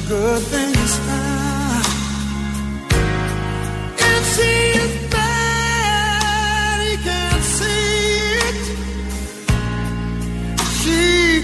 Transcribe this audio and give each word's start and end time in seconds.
the 0.00 0.08
good 0.08 0.42
things 0.42 0.96
found. 1.06 1.86
If 3.98 4.22
she 4.34 4.52
is 4.84 5.10
bad, 5.10 6.76
he 6.86 6.96
can't 7.08 7.44
see 7.56 7.88
it. 8.48 8.56
She 10.80 11.00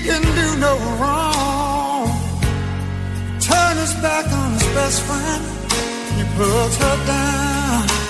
can 0.06 0.22
do 0.40 0.48
no 0.66 0.72
wrong. 1.00 2.08
Turn 3.40 3.74
his 3.78 3.94
back 4.04 4.26
on 4.40 4.52
his 4.52 4.66
best 4.76 5.00
friend, 5.08 5.44
he 6.16 6.24
puts 6.36 6.76
her 6.76 6.96
down. 7.06 8.01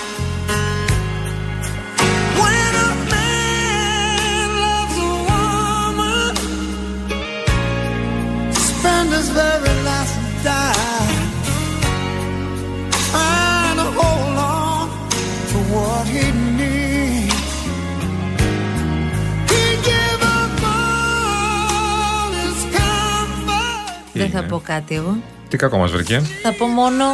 Πω 24.53 24.61
κάτι 24.65 24.95
εγώ. 24.95 25.17
Τι 25.49 25.57
κακό 25.57 25.77
μας 25.77 25.91
βρήκε. 25.91 26.21
Θα 26.41 26.53
πω 26.53 26.65
μόνο 26.65 27.05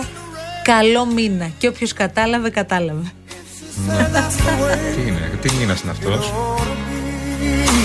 καλό 0.64 1.06
μήνα. 1.06 1.50
Και 1.58 1.68
όποιος 1.68 1.94
κατάλαβε, 1.94 2.50
κατάλαβε. 2.50 3.12
That's 3.88 4.38
the 4.38 4.52
way 4.64 4.78
Τι 4.96 5.02
είναι, 5.08 5.32
τι 5.42 5.54
μήνας 5.56 5.82
είναι 5.82 5.92
αυτός; 5.92 6.28
it 6.28 6.34
ought 6.34 6.60
to 6.60 6.62
be. 6.62 7.80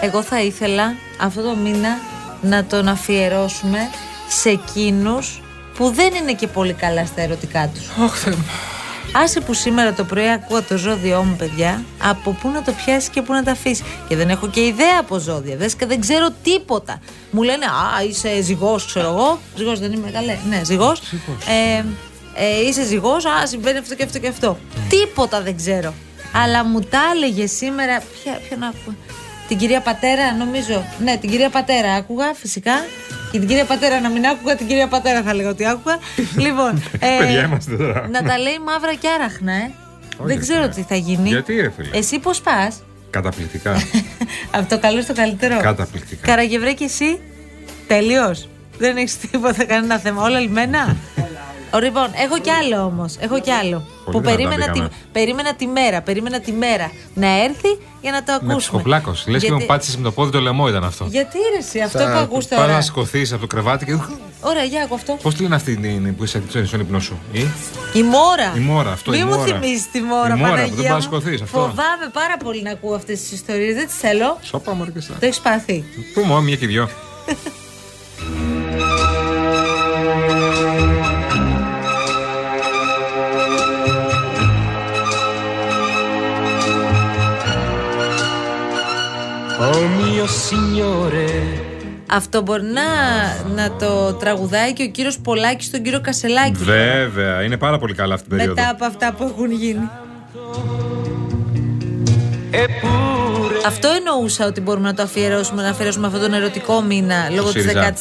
Εγώ 0.00 0.22
θα 0.22 0.42
ήθελα 0.42 0.94
αυτό 1.20 1.42
το 1.42 1.56
μήνα 1.56 1.98
να 2.40 2.64
τον 2.64 2.88
αφιερώσουμε 2.88 3.78
σε 4.28 4.48
εκείνους 4.48 5.42
που 5.74 5.90
δεν 5.90 6.14
είναι 6.14 6.32
και 6.32 6.46
πολύ 6.46 6.72
καλά 6.72 7.06
στα 7.06 7.22
ερωτικά 7.22 7.70
τους. 7.74 7.88
Άσε 9.12 9.40
που 9.40 9.54
σήμερα 9.54 9.92
το 9.92 10.04
πρωί 10.04 10.28
ακούω 10.30 10.62
το 10.62 10.76
ζώδιό 10.76 11.22
μου, 11.22 11.36
παιδιά, 11.36 11.84
από 12.02 12.30
πού 12.30 12.48
να 12.48 12.62
το 12.62 12.72
πιάσεις 12.72 13.08
και 13.08 13.22
πού 13.22 13.32
να 13.32 13.42
τα 13.42 13.50
αφήσεις. 13.50 13.84
Και 14.08 14.16
δεν 14.16 14.28
έχω 14.30 14.48
και 14.48 14.66
ιδέα 14.66 14.98
από 15.00 15.18
ζώδια. 15.18 15.56
Δες 15.56 15.74
και 15.74 15.86
δεν 15.86 16.00
ξέρω 16.00 16.28
τίποτα. 16.42 17.00
Μου 17.30 17.42
λένε 17.42 17.64
Α, 17.64 18.04
είσαι 18.08 18.42
ζυγός, 18.42 18.86
ξέρω 18.86 19.08
εγώ. 19.08 19.38
Ζυγός 19.56 19.78
δεν 19.78 19.92
είμαι 19.92 20.10
καλέ. 20.10 20.36
Ναι, 20.48 20.60
ζυγός. 20.64 21.00
Ε, 21.48 21.84
ε, 22.34 22.68
είσαι 22.68 22.84
ζυγός, 22.84 23.24
Α, 23.24 23.46
συμβαίνει 23.46 23.78
αυτό 23.78 23.94
και 23.94 24.02
αυτό 24.02 24.18
και 24.18 24.28
αυτό. 24.28 24.58
Τίποτα 24.88 25.40
δεν 25.40 25.56
ξέρω. 25.56 25.94
Αλλά 26.32 26.64
μου 26.64 26.80
τα 26.80 27.00
έλεγε 27.14 27.46
σήμερα. 27.46 28.02
Ποια, 28.22 28.40
ποιον 28.48 28.62
άκουγα. 28.62 28.96
Την 29.48 29.58
κυρία 29.58 29.80
Πατέρα, 29.80 30.34
νομίζω. 30.34 30.84
Ναι, 31.04 31.16
την 31.16 31.30
κυρία 31.30 31.50
Πατέρα 31.50 31.92
άκουγα, 31.92 32.34
φυσικά. 32.34 32.72
Και 33.30 33.38
την 33.38 33.48
κυρία 33.48 33.64
Πατέρα 33.64 34.00
να 34.00 34.08
μην 34.08 34.26
άκουγα, 34.26 34.56
την 34.56 34.66
κυρία 34.66 34.88
Πατέρα 34.88 35.22
θα 35.22 35.34
λέγα 35.34 35.48
ότι 35.48 35.66
άκουγα. 35.66 35.98
λοιπόν. 36.46 36.82
Παιδιά 37.18 37.44
είμαστε 37.44 37.76
τώρα. 37.76 38.08
Να 38.10 38.22
τα 38.22 38.38
λέει 38.38 38.58
μαύρα 38.64 38.94
και 38.94 39.08
άραχνα, 39.08 39.52
ε. 39.52 39.70
Δεν 40.18 40.36
ρε 40.36 40.40
ξέρω 40.40 40.60
φίλε. 40.60 40.74
τι 40.74 40.82
θα 40.82 40.94
γίνει. 40.94 41.28
Γιατί, 41.28 41.60
ρε 41.60 41.70
φίλε; 41.70 41.88
Εσύ 41.92 42.18
πώς 42.18 42.40
πας; 42.40 42.82
Καταπληκτικά. 43.10 43.74
Από 44.56 44.68
το 44.68 44.78
καλό 44.78 45.02
στο 45.02 45.12
καλύτερο. 45.14 45.60
Καταπληκτικά. 45.60 46.26
Καραγευρέ 46.26 46.72
και 46.72 46.84
εσύ. 46.84 47.20
Τελείως. 47.86 48.48
Δεν 48.78 48.96
έχεις 48.96 49.18
τίποτα, 49.18 49.64
κανένα 49.64 49.98
θέμα. 49.98 50.22
Όλα 50.22 50.38
λιμένα. 50.38 50.96
Ω, 51.74 51.78
Λοιπόν, 51.78 52.08
έχω 52.24 52.38
κι 52.38 52.50
άλλο 52.50 52.84
όμως. 52.84 53.16
Έχω 53.20 53.40
κι 53.40 53.50
άλλο. 53.50 53.86
που 54.04 54.10
δυνατά 54.10 54.30
περίμενα 54.30 54.64
τη, 54.64 54.70
μπήκαμε. 54.70 54.90
περίμενα 55.12 55.54
τη 55.54 55.66
μέρα, 55.66 56.00
περίμενα 56.02 56.40
τη 56.40 56.52
μέρα 56.52 56.90
να 57.14 57.42
έρθει 57.42 57.78
για 58.00 58.10
να 58.10 58.22
το 58.22 58.30
Ναι, 58.32 58.36
ακούσουμε. 58.36 58.56
ψυχοπλάκο. 58.58 59.10
Λες 59.10 59.24
και 59.24 59.30
Γιατί- 59.46 59.52
μου 59.52 59.66
πάτησες 59.66 59.96
με 59.96 60.02
το 60.02 60.12
πόδι 60.12 60.30
το 60.32 60.40
λαιμό 60.40 60.68
ήταν 60.68 60.84
αυτό. 60.84 61.06
Γιατί 61.10 61.38
ρε, 61.52 61.58
εσύ, 61.58 61.80
αυτό 61.80 61.98
που 61.98 62.18
ακούς 62.18 62.46
Πάρα 62.46 62.62
τώρα. 62.62 62.74
να 62.74 62.80
σηκωθείς 62.80 63.32
από 63.32 63.40
το 63.40 63.46
κρεβάτι 63.46 63.84
και. 63.84 63.98
Ωραία, 64.40 64.64
για 64.64 64.82
ακού 64.82 64.94
αυτό. 64.94 65.18
Πώς 65.22 65.34
τη 65.34 65.42
λένε 65.42 65.54
αυτή 65.54 65.76
την 65.76 66.16
που 66.16 66.24
είσαι 66.24 66.42
στον 66.64 66.80
ύπνο 66.80 67.00
σου, 67.00 67.18
ή; 67.32 67.40
Η 67.92 68.02
μόρα. 68.02 68.52
Η 68.56 68.58
μόρα, 68.58 68.90
αυτό, 68.92 69.10
Μην 69.10 69.20
η 69.20 69.24
μου 69.24 69.30
μόρα. 69.30 69.44
θυμίζει 69.44 69.86
τη 69.92 70.00
μόρα, 70.00 70.34
Η 70.34 70.38
μόρα 70.38 70.38
που 70.38 70.44
δεν 70.44 70.50
Παναγία 70.50 70.74
μπορεί 70.76 70.88
να 70.88 70.94
μου. 70.94 71.00
σηκωθείς, 71.00 71.40
αυτό. 71.42 71.58
Φοβάμαι 71.58 72.08
πάρα 72.12 72.36
πολύ 72.44 72.62
να 72.62 72.70
ακούω 72.70 72.94
αυτές 72.94 73.20
τις 73.20 73.32
ιστορίες. 73.32 73.74
Δεν 73.74 73.86
τις 73.86 73.96
θέλω. 73.96 74.38
Σώπα 74.42 74.72
μου 74.74 74.82
αρκετά. 74.82 75.06
Το 75.20 75.26
έχεις 75.26 75.40
πάθει. 75.40 75.84
Πού 76.14 76.20
μου, 76.20 76.42
μια 76.42 76.56
και 76.56 76.66
δυο. 76.66 76.88
mio 90.20 90.26
signore, 90.26 91.30
Αυτό 92.06 92.42
μπορεί 92.42 92.62
να, 92.62 92.82
να 93.54 93.70
το 93.76 94.12
τραγουδάει 94.12 94.72
και 94.72 94.82
ο 94.82 94.86
κύριος 94.86 95.18
Πολάκης 95.18 95.66
στον 95.66 95.82
κύριο 95.82 96.00
Κασελάκη. 96.00 96.64
Βέβαια, 96.64 97.42
είναι 97.42 97.56
πάρα 97.56 97.78
πολύ 97.78 97.94
καλά 97.94 98.14
αυτή 98.14 98.28
την 98.28 98.36
περίοδο. 98.36 98.60
Μετά 98.60 98.72
από 98.72 98.84
αυτά 98.84 99.12
που 99.12 99.24
έχουν 99.24 99.50
γίνει. 99.52 99.88
eppure 102.52 103.62
Αυτό 103.66 103.88
εννοούσα 103.88 104.46
ότι 104.46 104.60
μπορούμε 104.60 104.88
να 104.88 104.94
το 104.94 105.02
αφιερώσουμε, 105.02 105.62
να 105.62 105.68
αφιερώσουμε 105.68 106.06
αυτόν 106.06 106.20
τον 106.22 106.34
ερωτικό 106.34 106.80
μήνα 106.82 107.30
λόγω 107.30 107.52
της 107.52 107.62
ΣΥΡΙΖΑ. 107.62 107.94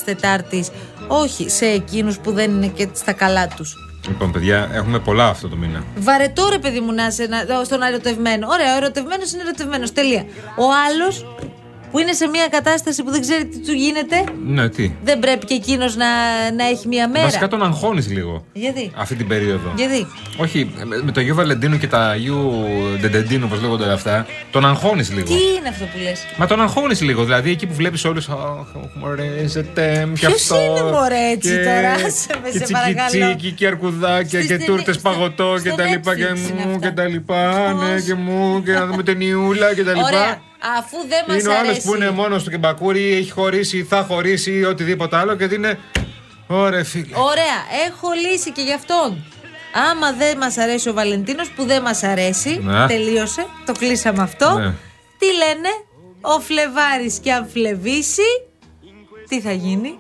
14η. 0.52 0.64
Όχι, 1.08 1.50
σε 1.50 1.66
εκείνους 1.66 2.18
που 2.20 2.32
δεν 2.32 2.52
είναι 2.52 2.68
και 2.68 2.88
στα 2.94 3.14
καλά 3.14 3.48
τους. 3.48 3.74
Λοιπόν, 4.08 4.32
παιδιά, 4.32 4.70
έχουμε 4.74 5.00
πολλά 5.00 5.28
αυτό 5.28 5.48
το 5.50 5.56
μήνα. 5.56 5.84
Βαρετό 5.98 6.48
ρε 6.52 6.58
παιδί 6.60 6.80
μου 6.80 6.92
να 6.94 7.06
είσαι 7.08 7.28
να- 7.30 7.64
στον 7.64 7.82
ερωτευμένο. 7.82 8.48
Ωραία, 8.52 8.74
ο 8.74 8.78
ερωτευμένος 8.78 9.32
είναι 9.34 9.42
ερωτευμένος. 9.42 9.92
Τελεία. 9.94 10.24
Ο 10.58 10.64
άλλος 10.88 11.26
που 11.92 12.00
είναι 12.00 12.12
σε 12.14 12.28
μια 12.28 12.48
κατάσταση 12.48 13.04
που 13.04 13.12
δεν 13.12 13.22
ξέρει 13.22 13.46
τι 13.46 13.58
του 13.60 13.72
γίνεται, 13.72 14.24
Ναι, 14.48 14.70
τι; 14.70 14.92
δεν 15.04 15.20
πρέπει 15.20 15.46
και 15.46 15.54
εκείνος 15.54 15.96
να, 15.96 16.06
να 16.58 16.68
έχει 16.68 16.88
μια 16.88 17.10
μέρα. 17.10 17.24
Βασικά 17.26 17.48
τον 17.48 17.64
αγχώνεις 17.64 18.10
λίγο 18.10 18.46
Γιατί; 18.54 18.92
αυτή 18.96 19.16
την 19.16 19.28
περίοδο. 19.28 19.74
Γιατί; 19.78 20.08
Όχι, 20.38 20.72
με- 20.86 21.02
με 21.04 21.12
το 21.12 21.20
Αγίου 21.20 21.36
Βαλεντίνου 21.36 21.78
και 21.78 21.88
τα 21.88 22.00
Αγίου 22.10 22.52
Ντεντεντίνου, 23.02 23.46
όπως 23.48 23.62
λέγονται 23.62 23.84
όλα 23.84 23.94
αυτά, 23.94 24.26
τον 24.52 24.66
αγχώνεις 24.66 25.12
λίγο. 25.12 25.26
Τι 25.28 25.34
είναι 25.58 25.70
αυτό 25.70 25.86
που 25.86 25.98
λες; 26.04 26.20
Μα 26.38 26.46
τον 26.48 26.62
αγχώνεις 26.62 27.02
λίγο. 27.02 27.24
Δηλαδή 27.24 27.52
εκεί 27.52 27.66
που 27.66 27.74
βλέπεις 27.74 28.06
όλους. 28.06 28.30
Αχ, 28.30 28.38
μωρέ, 28.94 29.48
ζετέμ, 29.48 30.14
και 30.14 30.26
Ποιος 30.28 30.52
αυτό. 30.52 30.56
είναι, 30.56 30.92
μωρέ, 30.92 31.30
έτσι 31.32 31.50
και- 31.50 31.64
τώρα, 31.64 31.92
άσε 31.92 32.28
με, 32.44 32.50
Και 32.50 32.58
σε 32.66 32.72
παρακαλώ. 32.72 33.08
τσικιτσίκι 33.10 33.52
και 33.52 33.68
αρκουδάκια 33.68 34.28
Στη 34.28 34.38
και 34.40 34.44
στενή- 34.44 34.66
τούρτες 34.66 34.96
στο- 34.96 35.10
παγωτό 35.10 35.54
και 35.64 35.68
στο 35.70 35.78
τα 35.78 35.84
λοιπά. 35.86 36.16
Και 36.16 36.24
Netflix 36.32 36.38
είναι 36.52 36.66
μου 36.66 36.76
αυτά. 36.76 36.88
και 36.88 36.94
τα 36.96 37.04
λοιπά. 37.08 37.74
Ναι, 37.74 37.94
Πώς; 37.94 38.04
και 38.04 38.14
μου 38.14 38.64
και 38.66 38.72
να 38.72 38.86
δούμε 38.86 39.04
ταινιούλα 39.04 39.74
και 39.74 39.84
τα 39.84 39.94
λοιπά. 39.94 40.42
Ωραία. 40.64 40.78
Αφού 40.80 40.98
δεν 41.08 41.24
μας 41.28 41.40
Είναι 41.40 41.50
ο 41.50 41.52
άλλος 41.58 41.70
αρέσει. 41.70 41.88
που 41.88 41.96
είναι 41.96 42.10
μόνος 42.12 42.44
του 42.44 42.50
και 42.50 42.58
μπακούρι, 42.58 43.14
έχει 43.14 43.32
χωρίσει, 43.32 43.84
θα 43.84 44.04
χωρίσει 44.04 44.52
ή 44.52 44.64
οτιδήποτε 44.64 45.16
άλλο 45.18 45.36
και 45.36 45.44
είναι. 45.44 45.80
Ωραία, 46.48 46.84
φίλε. 46.84 47.16
Ωραία, 47.18 47.60
έχω 47.88 48.08
λύση 48.32 48.52
και 48.52 48.62
γι' 48.62 48.74
αυτόν. 48.74 49.26
Άμα 49.92 50.14
δεν 50.14 50.38
μας 50.38 50.58
αρέσει 50.58 50.90
ο 50.90 50.94
Βαλεντίνος, 50.94 51.50
που 51.50 51.66
δεν 51.66 51.82
μας 51.82 52.04
αρέσει, 52.04 52.60
Ναι. 52.64 52.88
τελείωσε. 52.88 53.46
Το 53.66 53.72
κλείσαμε 53.74 54.22
αυτό. 54.22 54.50
Ναι. 54.58 54.74
Τι 55.18 55.26
λένε, 55.26 55.70
ο 56.22 56.40
Φλεβάρης 56.40 57.20
και 57.20 57.32
αν 57.32 57.48
φλεβήσει, 57.54 58.30
τι 59.28 59.42
θα 59.42 59.52
γίνει; 59.52 59.98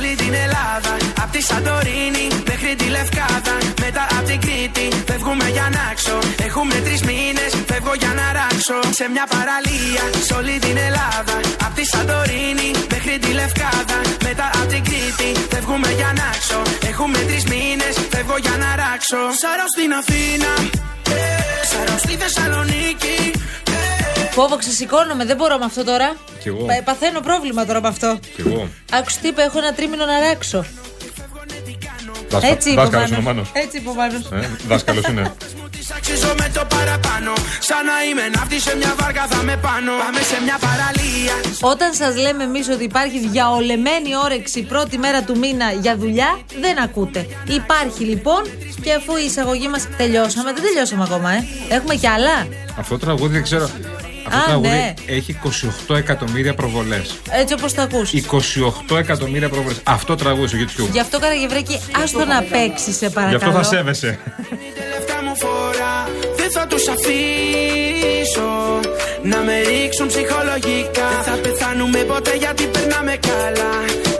Όλη 0.00 0.14
την 0.22 0.34
Ελλάδα. 0.44 0.92
Απ' 1.22 1.32
τη 1.34 1.40
Σαντορίνη 1.48 2.26
μέχρι 2.50 2.72
τη 2.80 2.86
Λευκάδα. 2.96 3.54
Μετά 3.84 4.04
απ' 4.16 4.26
την 4.30 4.40
Κρήτη 4.44 4.86
φεύγουμε 5.08 5.46
για 5.56 5.68
να 5.76 5.84
ξω. 5.98 6.18
Έχουμε 6.46 6.76
τρεις 6.86 7.02
μήνες, 7.08 7.52
φεύγω 7.70 7.94
για 8.02 8.12
να 8.18 8.26
ράξω. 8.38 8.78
Σε 8.98 9.04
μια 9.14 9.26
παραλία 9.34 10.04
σε 10.26 10.32
όλη 10.40 10.56
την 10.64 10.76
Ελλάδα. 10.88 11.36
Απ' 11.66 11.74
τη 11.78 11.84
Σαντορίνη 11.92 12.68
μέχρι 12.92 13.14
τη 13.22 13.30
Λευκάδα. 13.40 13.98
Μετά 14.26 14.46
απ' 14.60 14.68
την 14.72 14.82
Κρήτη 14.88 15.30
φεύγουμε 15.52 15.90
για 16.00 16.10
να 16.20 16.28
ξω. 16.42 16.60
Έχουμε 16.90 17.18
τρεις 17.28 17.44
μήνες, 17.52 17.94
φεύγω 18.12 18.36
για 18.44 18.56
να 18.62 18.70
ράξω. 18.82 19.22
Σαρώ 19.42 19.66
στην 19.74 19.90
Αθήνα, 20.00 20.52
σαρώ 21.70 21.96
στη 22.04 22.14
Θεσσαλονίκη. 22.22 23.18
Φόβο, 24.40 24.56
ξεσηκώνομαι, 24.56 25.24
δεν 25.24 25.36
μπορώ 25.36 25.58
με 25.58 25.64
αυτό 25.64 25.84
τώρα. 25.84 26.16
Κι 26.42 26.48
εγώ. 26.48 26.64
Πα- 26.64 26.82
Παθαίνω 26.84 27.20
πρόβλημα 27.20 27.66
τώρα 27.66 27.80
με 27.80 27.88
αυτό. 27.88 28.18
Κι 28.34 28.40
εγώ. 28.46 28.68
Άκουσε 28.92 29.18
τι 29.22 29.28
είπε, 29.28 29.42
έχω 29.42 29.58
ένα 29.58 29.72
τρίμηνο 29.72 30.04
να 30.04 30.18
ράξω. 30.20 30.64
Δάσκα- 32.28 32.50
Έτσι 32.50 32.70
είπε 32.70 32.80
ο 32.80 32.82
Δάσκαλος 32.82 33.08
είναι 33.08 33.18
ο 33.18 33.22
Μάνος. 33.22 33.50
Μάνος. 33.54 33.64
Έτσι 33.64 33.76
είπε 33.76 33.88
ο 33.88 33.94
Μάνος. 33.94 34.44
Ε, 34.44 34.50
Δάσκαλος 34.68 35.04
είναι. 35.06 35.32
Αξίζω 35.96 36.34
με 36.38 36.50
το 36.54 36.62
παραπάνω. 36.74 37.32
Σαν 37.60 37.84
να 37.90 37.96
είμαι 38.10 38.28
ναύτη 38.36 38.60
σε 38.60 38.76
μια 38.76 38.94
βάρκα 39.00 39.26
θα 39.26 39.42
με 39.42 39.56
πάνω. 39.56 39.92
Πάμε 40.04 40.20
σε 40.20 40.42
μια 40.44 40.58
παραλία. 40.66 41.34
Όταν 41.60 41.94
σας 41.94 42.16
λέμε 42.16 42.42
εμείς 42.44 42.68
ότι 42.68 42.84
υπάρχει 42.84 43.18
διαολεμένη 43.28 44.10
όρεξη 44.24 44.62
πρώτη 44.62 44.98
μέρα 44.98 45.22
του 45.22 45.38
μήνα 45.38 45.70
για 45.72 45.96
δουλειά, 45.96 46.40
δεν 46.60 46.82
ακούτε. 46.82 47.26
Υπάρχει 47.48 48.04
λοιπόν 48.04 48.42
και 48.82 48.92
αφού 48.92 49.16
η 49.16 49.24
εισαγωγή 49.24 49.68
μας 49.68 49.88
τελειώσαμε, 49.96 50.52
δεν 50.52 50.62
τελειώσαμε 50.62 51.02
ακόμα, 51.02 51.30
ε. 51.32 51.44
Έχουμε 51.68 51.94
κι 51.94 52.06
άλλα; 52.06 52.46
Αυτό 52.78 52.98
το 52.98 53.04
τραγούδι 53.04 53.32
δεν 53.32 53.42
ξέρω. 53.42 53.70
Αυτό 54.26 54.38
Α, 54.38 54.40
το 54.40 54.46
τραγούδι 54.46 54.68
ναι. 54.68 54.94
έχει 55.06 55.38
28 55.88 55.96
εκατομμύρια 55.96 56.54
προβολές. 56.54 57.18
Έτσι 57.30 57.54
όπως 57.54 57.72
το 57.74 57.82
ακούς 57.82 58.12
28 58.90 58.96
εκατομμύρια 58.98 59.48
προβολές. 59.48 59.80
Αυτό 59.84 60.14
το 60.16 60.22
τραγούδι 60.24 60.46
στο 60.48 60.58
YouTube. 60.58 60.90
Γι' 60.92 61.00
αυτό 61.00 61.18
Καραγευρέκη, 61.18 61.80
άστο 62.02 62.24
να 62.24 62.42
παίξεις, 62.42 62.96
σε 62.96 63.06
Γι' 63.06 63.12
παρακαλώ. 63.14 63.36
αυτό 63.36 63.50
θα 63.52 63.62
σέβεσαι. 63.62 64.18
Η 64.50 64.80
τελευταία 64.80 65.22
μου 65.22 65.36
φορά 65.36 66.08
δεν 66.36 66.50
θα 66.50 66.66
τους 66.66 66.88
αφήσω 66.88 68.50
να 69.22 69.38
με 69.38 69.60
ρίξουν 69.60 70.06
ψυχολογικά. 70.06 71.08
Δεν 71.24 71.34
θα 71.34 71.40
πεθάνουμε 71.42 71.98
ποτέ 71.98 72.36
γιατί 72.36 72.64
περνάμε 72.66 73.16
καλά. 73.30 73.72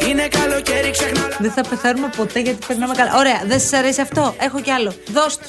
Είναι 0.08 0.28
καλοκαίρι, 0.28 0.90
ξεχνά 0.90 1.24
όλα 1.24 1.36
Δεν 1.38 1.50
θα 1.50 1.62
πεθάνουμε 1.68 2.10
ποτέ 2.16 2.40
γιατί 2.40 2.66
περνάμε 2.66 2.94
καλά. 2.94 3.10
Ωραία, 3.16 3.42
δεν 3.46 3.60
σας 3.60 3.72
αρέσει 3.72 4.00
αυτό; 4.00 4.34
Έχω 4.38 4.60
κι 4.60 4.70
άλλο. 4.70 4.94
Δώστε. 5.12 5.44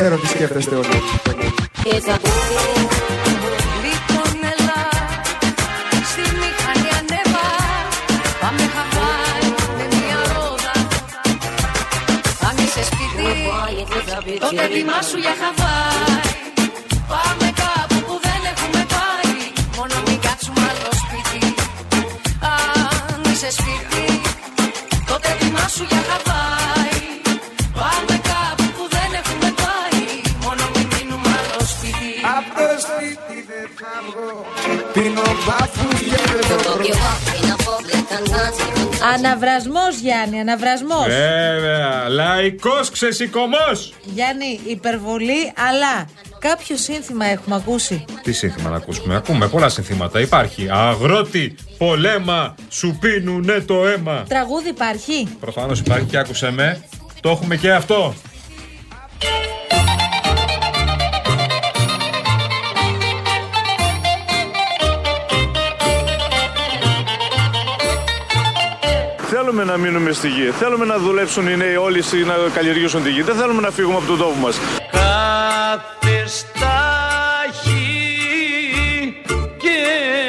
Ξέρω 0.00 0.16
τι 0.16 0.26
σκέφτεστε 0.26 0.74
όλοι. 0.74 0.86
Λοιπόν 3.84 4.38
έλα, 4.42 4.88
στη 6.10 6.20
μηχανή 6.20 6.88
ανέβα 6.98 7.46
Πάμε 8.40 8.68
Πίνω 35.02 35.22
μπαφούδια 35.46 36.18
δεν 36.48 36.62
το 36.62 36.72
Αναβρασμός, 39.14 39.98
Γιάννη, 40.02 40.40
αναβρασμός. 40.40 41.06
Βέβαια. 41.06 42.08
Λαϊκός 42.08 42.90
ξεσηκωμός. 42.90 43.94
Γιάννη, 44.04 44.60
υπερβολή, 44.66 45.52
αλλά 45.68 46.06
κάποιο 46.38 46.76
σύνθημα 46.76 47.26
έχουμε 47.26 47.56
ακούσει. 47.56 48.04
Τι 48.22 48.32
σύνθημα 48.32 48.70
να 48.70 48.76
ακούσουμε; 48.76 49.16
Ακούμε 49.16 49.48
πολλά 49.48 49.68
συνθήματα. 49.68 50.20
Υπάρχει. 50.20 50.68
Αγρότη, 50.70 51.54
πολέμα, 51.78 52.54
σου 52.68 52.98
πίνουνε 53.00 53.60
το 53.60 53.86
αίμα. 53.86 54.24
Τραγούδι 54.28 54.68
υπάρχει; 54.68 55.28
Προφανώς 55.40 55.78
υπάρχει 55.80 56.04
και 56.04 56.18
άκουσε 56.18 56.50
με. 56.50 56.84
Το 57.20 57.30
έχουμε 57.30 57.56
και 57.56 57.72
αυτό. 57.72 58.14
Θέλουμε 69.58 69.76
να 69.76 69.84
μείνουμε 69.84 70.12
στη 70.12 70.28
γη. 70.28 70.50
Θέλουμε 70.50 70.84
να 70.84 70.98
δουλέψουν 70.98 71.48
οι 71.48 71.56
νέοι 71.56 71.76
όλοι 71.76 72.02
στη- 72.02 72.16
να 72.24 72.34
καλλιεργήσουν 72.54 73.02
τη 73.02 73.10
γη. 73.10 73.22
Δεν 73.22 73.34
θέλουμε 73.36 73.60
να 73.60 73.70
φύγουμε 73.70 73.96
από 73.96 74.06
τον 74.06 74.18
τόπο 74.18 74.34
μας. 74.34 74.58
Κάθε 74.92 76.26
στάχη 76.26 77.82
και 79.58 79.76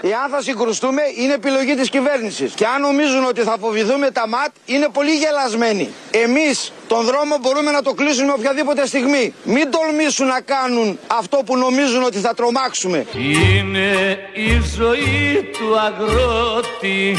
Εάν 0.02 0.30
θα 0.30 0.42
συγκρουστούμε, 0.42 1.02
είναι 1.16 1.34
επιλογή 1.34 1.74
της 1.74 1.90
κυβέρνησης. 1.90 2.52
Και 2.54 2.66
αν 2.66 2.80
νομίζουν 2.80 3.24
ότι 3.24 3.40
θα 3.40 3.56
φοβηθούμε 3.60 4.10
τα 4.10 4.28
ΜΑΤ, 4.28 4.50
είναι 4.66 4.88
πολύ 4.92 5.10
γελασμένοι. 5.10 5.88
Εμείς 6.10 6.72
τον 6.88 7.04
δρόμο 7.04 7.36
μπορούμε 7.40 7.70
να 7.70 7.82
το 7.82 7.92
κλείσουμε 7.92 8.32
οποιαδήποτε 8.32 8.86
στιγμή. 8.86 9.34
Μην 9.44 9.70
τολμήσουν 9.70 10.26
να 10.26 10.40
κάνουν 10.40 10.98
αυτό 11.06 11.36
που 11.46 11.56
νομίζουν 11.56 12.02
ότι 12.02 12.18
θα 12.18 12.34
τρομάξουμε. 12.34 13.06
Είναι 13.14 14.18
η 14.34 14.62
ζωή 14.76 15.50
του 15.58 15.78
αγρότη 15.78 17.18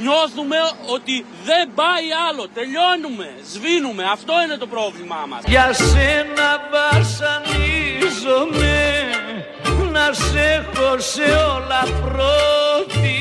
Νιώθουμε 0.00 0.56
ότι 0.94 1.24
δεν 1.44 1.70
πάει 1.74 2.06
άλλο. 2.28 2.48
Τελειώνουμε. 2.58 3.28
Σβήνουμε. 3.52 4.04
Αυτό 4.12 4.32
είναι 4.44 4.56
το 4.56 4.66
πρόβλημά 4.66 5.24
μας. 5.28 5.40
Για 5.46 5.72
σένα 5.72 6.48
βασανίζομαι 7.58 8.76
Να 9.92 10.12
σε 10.12 10.38
έχω 10.38 10.98
σε 10.98 11.22
όλα 11.22 11.82
πρώτη 12.00 13.16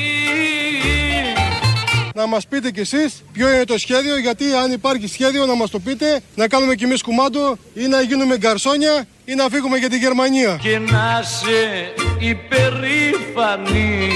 Να 2.14 2.26
μας 2.26 2.46
πείτε 2.46 2.70
κι 2.70 2.80
εσείς 2.80 3.24
ποιο 3.32 3.52
είναι 3.52 3.64
το 3.64 3.78
σχέδιο, 3.78 4.18
γιατί 4.18 4.44
αν 4.52 4.72
υπάρχει 4.72 5.06
σχέδιο 5.06 5.46
να 5.46 5.54
μας 5.54 5.70
το 5.70 5.78
πείτε, 5.78 6.20
να 6.34 6.48
κάνουμε 6.48 6.74
κι 6.74 6.84
εμείς 6.84 7.02
κουμάντο 7.02 7.58
ή 7.74 7.86
να 7.86 8.00
γίνουμε 8.00 8.36
γκαρσόνια 8.36 9.06
ή 9.24 9.34
να 9.34 9.48
φύγουμε 9.48 9.78
για 9.78 9.88
τη 9.88 9.96
Γερμανία. 9.96 10.58
Και 10.62 10.78
να 10.78 11.22
σε 11.22 11.92
υπερήφανη 12.18 14.08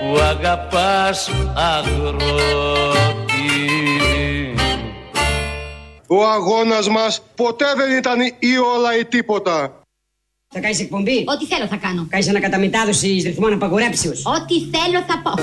Που 0.00 0.18
αγαπάς 0.18 1.30
αγρότη 1.54 3.11
Ο 6.14 6.26
αγώνας 6.26 6.88
μας 6.88 7.20
ποτέ 7.34 7.64
δεν 7.76 7.96
ήταν 7.96 8.20
ή 8.38 8.58
όλα 8.74 8.98
ή 8.98 9.04
τίποτα. 9.04 9.82
Θα 10.54 10.60
κάνεις 10.60 10.80
εκπομπή; 10.80 11.24
Ό,τι 11.26 11.46
θέλω 11.46 11.66
θα 11.66 11.76
κάνω. 11.76 12.06
Κάνεις 12.10 12.28
ανακαταμετάδοση 12.28 13.06
ρυθμών 13.24 13.52
απαγορέψεω. 13.52 14.12
Ό,τι 14.12 14.54
θέλω 14.60 15.04
θα 15.06 15.20
πω. 15.22 15.42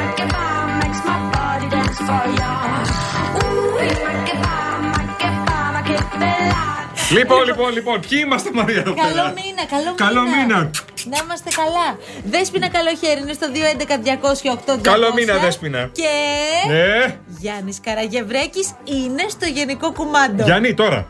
Λοιπόν, 7.11 7.45
λοιπόν, 7.45 7.73
λοιπόν, 7.73 7.99
ποιοι 8.09 8.21
είμαστε 8.25 8.49
Μαρία 8.53 8.79
εδώ 8.79 8.93
Καλό 8.93 9.09
πέρα; 9.11 9.33
μήνα, 9.35 9.65
καλό, 9.69 9.95
Καλό 9.95 10.21
μήνα. 10.21 10.69
Να 11.05 11.17
είμαστε 11.23 11.49
καλά. 11.55 11.97
Δέσποινα 12.23 12.69
καλοχέρι 12.69 13.21
είναι 13.21 13.33
στο 13.33 13.47
211-208. 14.75 14.79
Καλό 14.81 15.13
μήνα, 15.13 15.37
Δέσποινα. 15.37 15.89
Και. 15.91 16.09
Ναι. 16.67 17.19
Γιάννης 17.27 17.79
Καραγευρέκης 17.81 18.73
είναι 18.83 19.25
στο 19.27 19.45
Γενικό 19.45 19.91
Κουμάντο. 19.91 20.43
Γιάννη, 20.43 20.73
τώρα. 20.73 21.07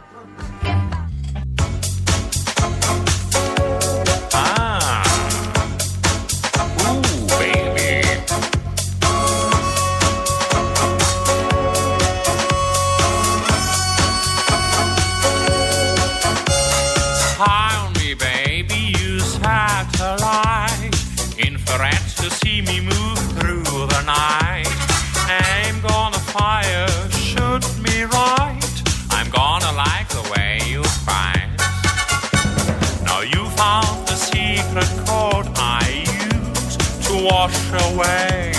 fire, 26.31 26.87
shoot 27.11 27.63
me 27.83 28.03
right. 28.03 28.61
I'm 29.09 29.29
gonna 29.29 29.71
like 29.73 30.07
the 30.09 30.23
way 30.33 30.59
you 30.65 30.83
fight. 30.83 31.49
Now 33.03 33.21
you 33.21 33.49
found 33.61 34.07
the 34.07 34.15
secret 34.15 34.91
code 35.05 35.47
I 35.57 36.05
use 36.05 36.77
to 37.07 37.13
wash 37.25 37.57
away. 37.89 38.50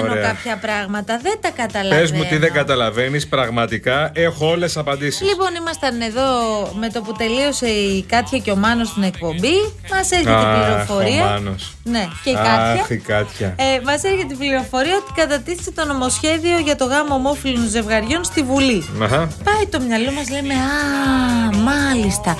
Καταλαβαίνω 0.00 0.20
ωραία. 0.20 0.32
κάποια 0.32 0.56
πράγματα. 0.56 1.18
Δεν 1.22 1.36
τα 1.40 1.50
καταλαβαίνω. 1.50 2.00
Πες 2.00 2.12
μου 2.12 2.24
τι 2.24 2.36
δεν 2.36 2.52
καταλαβαίνεις, 2.52 3.28
πραγματικά 3.28 4.10
έχω 4.14 4.46
όλες 4.50 4.76
απαντήσεις. 4.76 5.20
Λοιπόν, 5.28 5.48
ήμασταν 5.60 6.00
εδώ 6.00 6.24
με 6.80 6.88
το 6.88 7.00
που 7.00 7.12
τελείωσε 7.12 7.66
η 7.66 8.02
Κάτια 8.02 8.38
και 8.38 8.50
ο 8.50 8.56
Μάνος 8.56 8.88
στην 8.88 9.02
εκπομπή. 9.02 9.56
Μας 9.90 10.10
έρχεται 10.10 10.30
η 10.30 10.60
πληροφορία. 10.64 11.24
Ο 11.24 11.28
Μάνος. 11.28 11.72
Ναι, 11.84 12.08
και 12.24 12.30
η 12.30 12.34
Αχ, 12.34 12.42
Κάτια. 12.44 12.96
η 12.96 12.98
Κάτια. 12.98 13.54
Ε, 13.58 13.80
Μας 13.84 14.02
έρχεται 14.02 14.34
η 14.34 14.36
πληροφορία 14.36 14.96
ότι 14.96 15.12
κατατίθεται 15.20 15.70
το 15.70 15.86
νομοσχέδιο 15.86 16.58
για 16.58 16.76
το 16.76 16.84
γάμο 16.84 17.14
ομόφυλων 17.14 17.68
ζευγαριών 17.68 18.24
στη 18.24 18.42
Βουλή. 18.42 18.84
Αχα. 19.02 19.28
Πάει 19.44 19.66
το 19.70 19.80
μυαλό 19.80 20.10
μας, 20.12 20.30
λέμε 20.30 20.54
Α, 20.54 21.56
μάλιστα. 21.62 22.36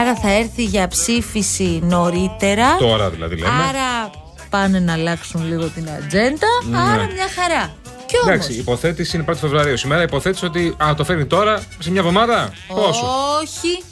Άρα 0.00 0.14
θα 0.14 0.30
έρθει 0.30 0.64
για 0.64 0.88
ψήφιση 0.88 1.80
νωρίτερα. 1.82 2.76
Τώρα 2.76 3.10
δηλαδή 3.10 3.36
λέμε. 3.36 3.50
Άρα 3.68 4.10
πάνε 4.52 4.78
να 4.78 4.92
αλλάξουν 4.92 5.46
λίγο 5.48 5.66
την 5.68 5.88
ατζέντα. 5.90 6.46
Ναι. 6.70 6.78
Άρα 6.78 7.04
μια 7.14 7.28
χαρά. 7.40 7.74
Κι 8.06 8.16
όμω. 8.22 8.30
Εντάξει, 8.30 8.52
η 8.52 8.56
υποθέτηση 8.56 9.16
είναι 9.16 9.24
1η 9.28 9.36
Φεβρουαρίου. 9.36 9.76
Σήμερα 9.76 10.02
υποθέτηση 10.02 10.44
ότι 10.44 10.76
α, 10.84 10.94
το 10.96 11.04
φέρνει 11.04 11.26
τώρα 11.26 11.62
σε 11.78 11.90
μια 11.90 12.00
εβδομάδα; 12.00 12.52
Πόσο; 12.68 13.06
Όχι. 13.40 13.82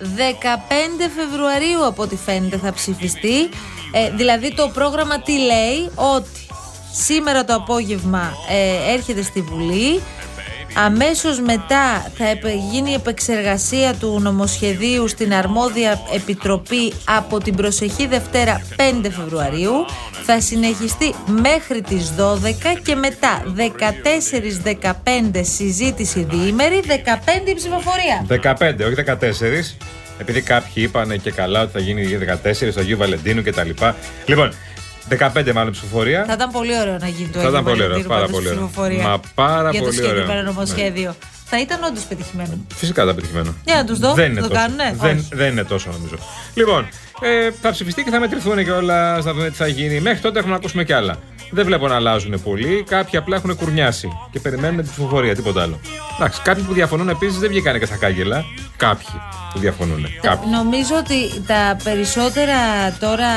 15 0.00 0.04
Φεβρουαρίου 1.16 1.86
από 1.86 2.02
ό,τι 2.02 2.16
φαίνεται 2.16 2.56
θα 2.56 2.72
ψηφιστεί. 2.72 3.42
Ε, 3.92 4.10
δηλαδή 4.16 4.54
το 4.54 4.70
πρόγραμμα 4.74 5.20
τι 5.20 5.32
λέει; 5.32 5.90
Ότι 5.94 6.46
σήμερα 6.92 7.44
το 7.44 7.54
απόγευμα 7.54 8.32
ε, 8.48 8.92
έρχεται 8.92 9.22
στη 9.22 9.40
Βουλή. 9.40 10.02
Αμέσως 10.74 11.40
μετά 11.40 12.10
θα 12.16 12.28
επε- 12.28 12.54
γίνει 12.70 12.90
η 12.90 12.94
επεξεργασία 12.94 13.94
του 13.94 14.20
νομοσχεδίου 14.20 15.08
στην 15.08 15.34
αρμόδια 15.34 16.00
επιτροπή 16.14 16.92
από 17.04 17.38
την 17.38 17.54
προσεχή 17.56 18.06
Δευτέρα 18.06 18.62
5 18.76 19.10
Φεβρουαρίου. 19.10 19.72
Θα 20.24 20.40
συνεχιστεί 20.40 21.14
μέχρι 21.26 21.82
τις 21.82 22.12
12 22.18 22.80
και 22.84 22.94
μετά 22.94 23.42
14-15 23.56 25.40
συζήτηση 25.42 26.26
διήμερη, 26.30 26.82
15 26.86 27.50
η 27.50 27.54
ψηφοφορία. 27.54 28.26
15, 28.28 28.84
όχι 28.84 28.94
14. 28.94 29.76
Επειδή 30.18 30.40
κάποιοι 30.40 30.72
είπαν 30.74 31.20
και 31.22 31.30
καλά 31.30 31.60
ότι 31.62 31.72
θα 31.72 31.78
γίνει 31.78 32.02
για 32.02 32.18
14 32.18 32.70
στο 32.70 32.80
Αγίου 32.80 32.96
Βαλεντίνου 32.96 33.42
κτλ. 33.42 33.68
Λοιπόν, 34.26 34.52
15 35.08 35.52
μάλλον 35.54 35.72
ψηφοφορία. 35.72 36.24
Θα 36.26 36.32
ήταν 36.32 36.50
πολύ 36.50 36.78
ωραίο 36.80 36.96
να 36.98 37.08
γίνει 37.08 37.28
το 37.28 37.38
Θα 37.38 37.46
Άγιο 37.46 37.50
ήταν 37.50 37.64
πολύ 37.64 37.82
ωραίο, 37.82 37.88
Βαλεντίνου 37.88 38.08
πάρα 38.08 38.20
πάντως 38.20 38.36
πολύ 38.36 38.48
ωραίο. 38.48 38.66
ψηφοφορία 38.66 39.02
Μα 39.08 39.20
πάρα 39.34 39.70
για 39.70 39.78
το 39.80 39.84
πολύ 39.84 39.96
συγκεκριμένο 39.96 40.30
ωραίο. 40.32 40.42
Ναι. 40.42 40.50
νομοσχέδιο. 40.50 41.14
Θα 41.44 41.60
ήταν 41.60 41.82
όντως 41.82 42.02
πετυχημένο. 42.02 42.66
Φυσικά 42.74 43.02
ήταν 43.02 43.14
πετυχημένο. 43.14 43.54
Για 43.64 43.74
να 43.74 43.84
τους 43.84 43.98
δω, 43.98 44.14
Δεν 44.14 44.30
είναι 44.30 44.40
το 44.40 44.48
τόσο. 44.48 44.60
κάνουνε; 44.60 44.96
Δεν, 45.00 45.16
Όχι. 45.18 45.28
δεν 45.32 45.50
είναι 45.52 45.64
τόσο 45.64 45.90
νομίζω. 45.92 46.14
Λοιπόν, 46.54 46.88
ε, 47.20 47.50
θα 47.60 47.70
ψηφιστεί 47.70 48.02
και 48.02 48.10
θα 48.10 48.20
μετρηθούν 48.20 48.64
και 48.64 48.70
όλα. 48.70 49.16
Να 49.22 49.32
δούμε 49.32 49.48
τι 49.50 49.56
θα 49.56 49.66
γίνει. 49.66 50.00
Μέχρι 50.00 50.20
τότε 50.20 50.38
έχουμε 50.38 50.52
να 50.52 50.58
ακούσουμε 50.58 50.84
κι 50.84 50.92
άλλα. 50.92 51.16
Δεν 51.50 51.64
βλέπω 51.64 51.88
να 51.88 51.94
αλλάζουν 51.94 52.42
πολύ. 52.42 52.84
Κάποιοι 52.88 53.18
απλά 53.18 53.36
έχουν 53.36 53.56
κουρνιάσει 53.56 54.08
και 54.30 54.40
περιμένουν 54.40 54.82
τη 54.82 54.88
ψηφοφορία, 54.90 55.34
τίποτα 55.34 55.62
άλλο. 55.62 55.80
Εντάξει, 56.22 56.42
κάποιοι 56.42 56.62
που 56.62 56.72
διαφωνούν 56.72 57.08
επίσης 57.08 57.38
δεν 57.38 57.48
βγήκαν 57.48 57.78
και 57.78 57.86
στα 57.86 57.96
κάγκελα. 57.96 58.44
Κάποιοι 58.76 59.06
που 59.52 59.58
διαφωνούν. 59.58 60.06
Κάποιοι. 60.20 60.50
Νομίζω 60.50 60.96
ότι 60.96 61.42
τα 61.46 61.76
περισσότερα 61.84 62.56
τώρα 63.00 63.30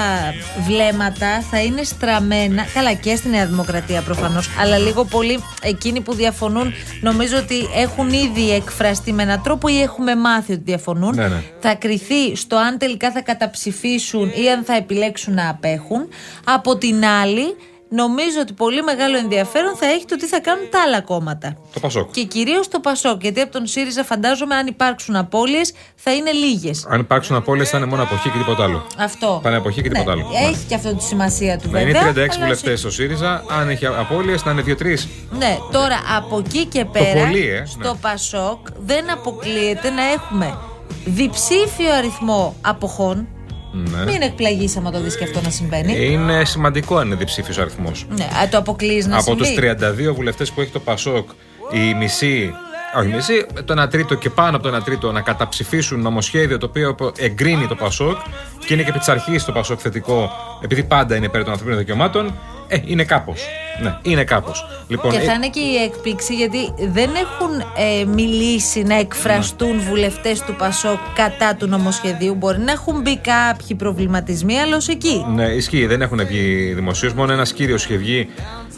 βλέμματα 0.67 1.41
θα 1.51 1.61
είναι 1.61 1.83
στραμμένα, 1.83 2.65
καλά 2.73 2.93
και 2.93 3.15
στη 3.15 3.29
Νέα 3.29 3.45
Δημοκρατία 3.45 4.01
προφανώς, 4.01 4.49
αλλά 4.59 4.77
λίγο 4.77 5.05
πολύ 5.05 5.39
εκείνοι 5.61 6.01
που 6.01 6.13
διαφωνούν 6.13 6.73
νομίζω 7.01 7.37
ότι 7.37 7.55
έχουν 7.75 8.09
ήδη 8.09 8.51
εκφραστεί 8.51 9.13
με 9.13 9.23
έναν 9.23 9.41
τρόπο 9.41 9.67
ή 9.67 9.81
έχουμε 9.81 10.15
μάθει 10.15 10.53
ότι 10.53 10.61
διαφωνούν. 10.65 11.15
Ναι, 11.15 11.27
ναι. 11.27 11.43
Θα 11.59 11.75
κριθεί 11.75 12.35
στο 12.35 12.57
αν 12.57 12.77
τελικά 12.77 13.11
θα 13.11 13.21
καταψηφίσουν 13.21 14.31
ή 14.35 14.51
αν 14.51 14.63
θα 14.63 14.75
επιλέξουν 14.75 15.33
να 15.33 15.49
απέχουν. 15.49 16.07
Από 16.43 16.77
την 16.77 17.05
άλλη, 17.05 17.55
νομίζω 17.89 18.39
ότι 18.41 18.53
πολύ 18.53 18.81
μεγάλο 18.83 19.17
ενδιαφέρον 19.17 19.75
θα 19.75 19.85
έχει 19.85 20.05
το 20.05 20.15
τι 20.15 20.25
θα 20.25 20.39
κάνουν 20.39 20.69
τα 20.69 20.81
άλλα 20.81 21.01
κόμματα. 21.01 21.57
Το 21.73 21.79
Πασόκ. 21.79 22.11
Και 22.11 22.23
κυρίως 22.23 22.67
το 22.67 22.79
Πασόκ, 22.79 23.21
γιατί 23.21 23.39
από 23.41 23.51
τον 23.51 23.65
ΣΥΡΙΖΑ 23.67 24.03
φαντάζομαι 24.03 24.55
αν 24.55 24.67
υπάρξουν 24.67 25.15
απώλειες 25.15 25.73
θα 25.95 26.13
είναι 26.13 26.31
λίγες. 26.31 26.85
Αν 26.89 26.99
υπάρξουν 26.99 27.35
απώλειες, 27.35 27.69
θα 27.69 27.77
είναι 27.77 27.85
μόνο 27.85 28.03
αποχή 28.03 28.29
και 28.29 28.37
τίποτα 28.37 28.63
άλλο. 28.63 28.85
Αυτό. 28.97 29.39
Πάνε 29.43 29.55
αποχή 29.55 29.81
και 29.81 29.89
τίποτα 29.89 30.15
Ναι, 30.15 30.21
άλλο. 30.21 30.47
Έχει 30.49 30.65
και 30.67 30.75
αυτό 30.75 30.95
τη 30.95 31.03
σημασία 31.03 31.57
του 31.57 31.69
Να 31.71 31.79
βέβαια. 31.79 32.01
είναι 32.01 32.11
36 32.11 32.17
αλλά 32.35 32.39
βουλευτές 32.43 32.69
σε- 32.71 32.77
στο 32.77 32.91
ΣΥΡΙΖΑ. 32.91 33.43
Αν 33.49 33.69
έχει 33.69 33.85
απώλειες, 33.85 34.43
να 34.45 34.51
είναι 34.51 34.61
2-3. 34.61 35.07
Ναι, 35.31 35.57
τώρα 35.71 35.99
από 36.17 36.37
εκεί 36.39 36.65
και 36.65 36.85
πέρα 36.85 37.25
πολύ, 37.25 37.47
ε, 37.49 37.65
στο 37.65 37.91
ναι. 37.93 37.99
Πασόκ 38.01 38.59
δεν 38.77 39.11
αποκλείεται 39.11 39.89
να 39.89 40.03
έχουμε 40.03 40.57
διψήφιο 41.05 41.93
αριθμό 41.97 42.55
αποχών. 42.61 43.27
Ναι. 43.75 44.11
Μην 44.11 44.21
εκπλαγείς 44.21 44.77
άμα 44.77 44.91
το 44.91 45.01
δεις 45.01 45.17
και 45.17 45.23
αυτό 45.23 45.41
να 45.41 45.49
συμβαίνει. 45.49 46.05
Είναι 46.05 46.45
σημαντικό 46.45 46.97
αν 46.97 47.07
είναι 47.07 47.15
διψήφιος 47.15 47.57
αριθμός. 47.57 48.05
Ναι, 48.09 48.23
α, 48.23 48.49
το 48.49 48.57
αποκλείεις 48.57 49.05
να 49.05 49.17
Από 49.17 49.35
τους 49.35 49.47
συμβεί. 49.47 49.75
32 50.09 50.13
βουλευτές 50.13 50.51
που 50.51 50.61
έχει 50.61 50.71
το 50.71 50.79
Πασόκ, 50.79 51.29
η 51.71 51.93
μισή. 51.93 52.53
Όχι, 52.97 53.07
μισή, 53.07 53.45
το 53.65 53.81
1 53.81 53.89
τρίτο 53.89 54.15
και 54.15 54.29
πάνω 54.29 54.57
από 54.57 54.69
το 54.69 54.75
1 54.75 54.83
τρίτο 54.83 55.11
να 55.11 55.21
καταψηφίσουν 55.21 56.01
νομοσχέδιο 56.01 56.57
το 56.57 56.65
οποίο 56.65 56.95
εγκρίνει 57.17 57.67
το 57.67 57.75
Πασόκ 57.75 58.17
και 58.65 58.73
είναι 58.73 58.83
και 58.83 58.89
επί 58.89 58.99
της 58.99 59.07
αρχής 59.07 59.43
το 59.43 59.51
Πασόκ 59.51 59.79
θετικό, 59.81 60.31
επειδή 60.63 60.83
πάντα 60.83 61.15
είναι 61.15 61.25
υπέρ 61.25 61.41
των 61.43 61.51
ανθρωπίνων 61.51 61.79
δικαιωμάτων. 61.79 62.33
Ε, 62.67 62.77
είναι 62.85 63.03
κάπως. 63.03 63.47
Ναι, 63.81 63.97
είναι 64.01 64.23
κάπως. 64.23 64.65
Λοιπόν, 64.87 65.11
Και 65.11 65.17
ε, 65.17 65.21
θα 65.21 65.33
είναι 65.33 65.49
και 65.49 65.59
η 65.59 65.75
έκπληξη 65.75 66.35
γιατί 66.35 66.73
δεν 66.77 67.09
έχουν 67.09 67.59
ε, 67.59 68.05
μιλήσει 68.05 68.83
να 68.83 68.99
εκφραστούν 68.99 69.79
βουλευτές 69.79 70.41
του 70.41 70.55
Πασόκ 70.55 70.97
κατά 71.15 71.55
του 71.55 71.67
νομοσχεδίου. 71.67 72.35
Μπορεί 72.35 72.59
να 72.59 72.71
έχουν 72.71 73.01
μπει 73.01 73.17
κάποιοι 73.17 73.75
προβληματισμοί, 73.75 74.59
αλλά 74.59 74.75
ως 74.75 74.87
εκεί. 74.87 75.25
Ναι, 75.35 75.45
ισχύει, 75.45 75.85
δεν 75.85 76.01
έχουν 76.01 76.25
βγει 76.25 76.73
δημοσίως. 76.73 77.13
Μόνο 77.13 77.33
ένας 77.33 77.53
κύριος 77.53 77.83
είχε 77.83 77.95
βγει, 77.95 78.29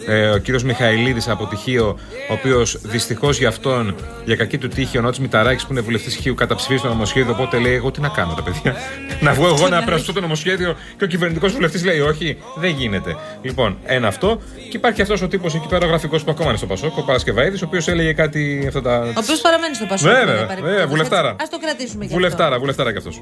ε, 0.05 0.29
ο 0.29 0.37
κύριος 0.37 0.63
Μιχαηλίδης 0.63 1.27
από 1.27 1.45
τυχείο, 1.45 1.97
ο 2.29 2.33
οποίος 2.33 2.77
δυστυχώς 2.83 3.37
για 3.37 3.47
αυτόν, 3.47 3.95
για 4.25 4.35
κακή 4.35 4.57
του 4.57 4.67
τύχη, 4.67 4.97
ο 4.97 5.01
Νότη 5.01 5.21
Μηταράκης 5.21 5.65
που 5.65 5.71
είναι 5.71 5.81
βουλευτής 5.81 6.15
Χίου, 6.15 6.35
καταψηφίσει 6.35 6.81
το 6.81 6.87
νομοσχέδιο. 6.87 7.31
Οπότε 7.31 7.57
λέει: 7.57 7.73
Εγώ 7.73 7.91
τι 7.91 8.01
να 8.01 8.09
κάνω, 8.09 8.33
τα 8.33 8.43
παιδιά; 8.43 8.75
να 9.25 9.33
βγω 9.33 9.47
εγώ 9.47 9.67
να 9.67 9.83
περάσω 9.83 10.13
το 10.13 10.21
νομοσχέδιο 10.21 10.75
και 10.97 11.03
ο 11.03 11.07
κυβερνητικός 11.07 11.53
βουλευτής 11.53 11.85
λέει: 11.85 11.99
Όχι, 11.99 12.37
δεν 12.55 12.69
γίνεται. 12.69 13.15
Λοιπόν, 13.41 13.76
ένα 13.85 14.07
αυτό. 14.07 14.41
Και 14.69 14.77
υπάρχει 14.77 15.01
αυτός 15.01 15.21
ο 15.21 15.27
τύπος 15.27 15.55
εκεί 15.55 15.67
πέρα, 15.67 15.85
ο 15.85 15.89
γραφικός 15.89 16.23
που 16.23 16.31
ακόμα 16.31 16.49
είναι 16.49 16.57
στο 16.57 16.67
Πασόκ, 16.67 16.97
ο 16.97 17.01
Παρασκευαίδης, 17.03 17.61
ο 17.61 17.65
οποίος 17.67 17.87
έλεγε 17.87 18.13
κάτι. 18.13 18.63
Αυτά 18.67 18.81
τα... 18.81 18.99
Ο 18.99 19.11
οποίος 19.15 19.41
παραμένει 19.41 19.75
στο 19.75 19.85
Πασόκ. 19.85 20.09
Βέβαια, 20.09 20.25
βέβαια, 20.25 20.35
βέβαια, 20.35 20.47
παρεμπιπτόντως, 20.47 20.89
βουλευτάρα. 20.89 21.29
έτσι. 21.29 21.43
Ας 21.43 21.49
το 21.49 21.59
κρατήσουμε 21.59 22.05
για 22.05 22.15
αυτό. 22.15 22.15
Βουλευτάρα, 22.15 22.59
βουλευτάρα 22.59 22.91
κι 22.91 22.97
αυτός. 22.97 23.21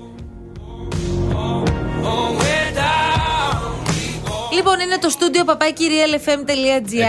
Λοιπόν, 4.55 4.79
είναι 4.79 4.97
το 5.01 5.09
στούντιο 5.09 5.43
παπάκυριαλεφm.gr 5.43 6.49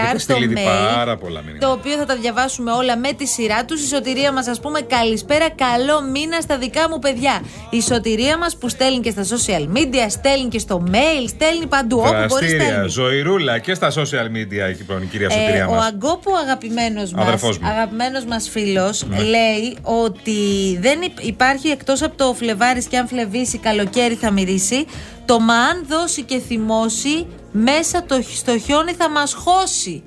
Έχετε 0.03 0.19
στο 0.19 0.33
στείλει 0.33 0.43
ήδη 0.51 0.55
mail. 0.57 0.95
πάρα 0.95 1.17
πολλά 1.17 1.41
μήνυμα. 1.41 1.59
Το 1.59 1.71
οποίο 1.71 1.95
θα 1.97 2.05
τα 2.05 2.15
διαβάσουμε 2.15 2.71
όλα 2.71 2.97
με 2.97 3.11
τη 3.13 3.25
σειρά 3.27 3.65
τους. 3.65 3.83
Η 3.83 3.87
σωτηρία 3.87 4.31
μας, 4.31 4.47
ας 4.47 4.59
πούμε, 4.59 4.81
καλησπέρα, 4.81 5.49
καλό 5.49 6.01
μήνα 6.01 6.41
στα 6.41 6.57
δικά 6.57 6.89
μου 6.89 6.99
παιδιά. 6.99 7.41
Η 7.69 7.81
σωτηρία 7.81 8.37
μας 8.37 8.57
που 8.57 8.69
στέλνει 8.69 8.99
και 8.99 9.09
στα 9.11 9.23
social 9.23 9.77
media, 9.77 10.05
στέλνει 10.09 10.47
και 10.47 10.59
στο 10.59 10.83
mail, 10.91 11.27
στέλνει 11.27 11.65
παντού. 11.67 11.97
Όπου 11.97 12.09
μπορεί 12.09 12.27
Δραστήρια, 12.45 12.65
στέλνει. 12.65 12.89
ζωηρούλα 12.89 13.59
και 13.59 13.73
στα 13.73 13.91
social 13.91 14.27
media 14.37 14.75
λοιπόν, 14.77 15.01
η 15.01 15.05
κυρία 15.05 15.27
Ε, 15.31 15.39
Σωτηρία 15.39 15.67
ο 15.67 15.73
μας. 15.73 15.85
Αγκόπου 15.87 16.31
αγαπημένος 16.43 17.11
μας, 17.11 17.25
Αδερφός 17.27 17.57
μου. 17.57 17.67
αγαπημένος 17.67 18.25
μας 18.25 18.49
φίλος 18.49 19.03
Ναι. 19.07 19.17
λέει 19.23 19.77
ότι 19.81 20.77
δεν 20.81 21.01
υ- 21.01 21.25
υπάρχει 21.25 21.67
εκτός 21.67 22.01
από 22.01 22.17
το 22.17 22.33
φλεβάρις 22.33 22.85
και 22.85 22.97
αν 22.97 23.07
φλεβήσει 23.07 23.57
καλοκαίρι 23.57 24.13
θα 24.15 24.31
μυρίσει 24.31 24.85
το 25.27 25.39
μα 25.39 25.53
αν 25.53 25.85
δώσει 25.89 26.23
και 26.23 26.39
θυμώσει 26.39 27.27
μέσα 27.51 28.03
το, 28.03 28.15
χ- 28.23 28.35
στο 28.37 28.59
χιόνι 28.59 28.93
θα 28.93 29.09
μας 29.09 29.33
χώσει. 29.33 30.03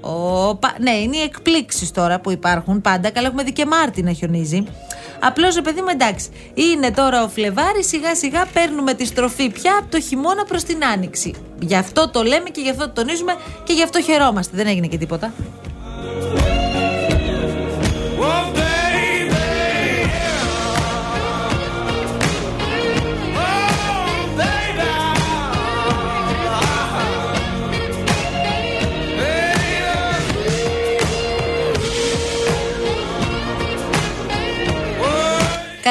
Οπα, 0.00 0.74
ναι, 0.80 0.90
είναι 0.90 1.16
οι 1.16 1.20
εκπλήξεις 1.20 1.90
τώρα 1.90 2.20
που 2.20 2.30
υπάρχουν 2.30 2.80
πάντα. 2.80 3.10
Καλά, 3.10 3.26
έχουμε 3.26 3.42
δει 3.42 3.52
και 3.52 3.66
Μάρτι 3.66 4.02
να 4.02 4.12
χιονίζει. 4.12 4.64
Απλώς, 5.20 5.60
παιδί 5.60 5.80
μου, 5.80 5.88
εντάξει. 5.90 6.28
Είναι 6.54 6.90
τώρα 6.90 7.22
ο 7.24 7.28
Φλεβάρης, 7.28 7.88
σιγά 7.88 8.14
σιγά 8.14 8.46
παίρνουμε 8.52 8.94
τη 8.94 9.04
στροφή 9.06 9.50
πια 9.50 9.72
από 9.78 9.90
το 9.90 10.00
χειμώνα 10.00 10.44
προς 10.44 10.62
την 10.62 10.84
άνοιξη. 10.84 11.34
Γι' 11.58 11.76
αυτό 11.76 12.08
το 12.10 12.22
λέμε 12.22 12.48
και 12.50 12.60
γι' 12.60 12.70
αυτό 12.70 12.84
το 12.84 12.92
τονίζουμε 12.92 13.34
και 13.64 13.72
γι' 13.72 13.82
αυτό 13.82 14.02
χαιρόμαστε. 14.02 14.56
Δεν 14.56 14.66
έγινε 14.66 14.86
και 14.86 14.98
τίποτα. 14.98 15.32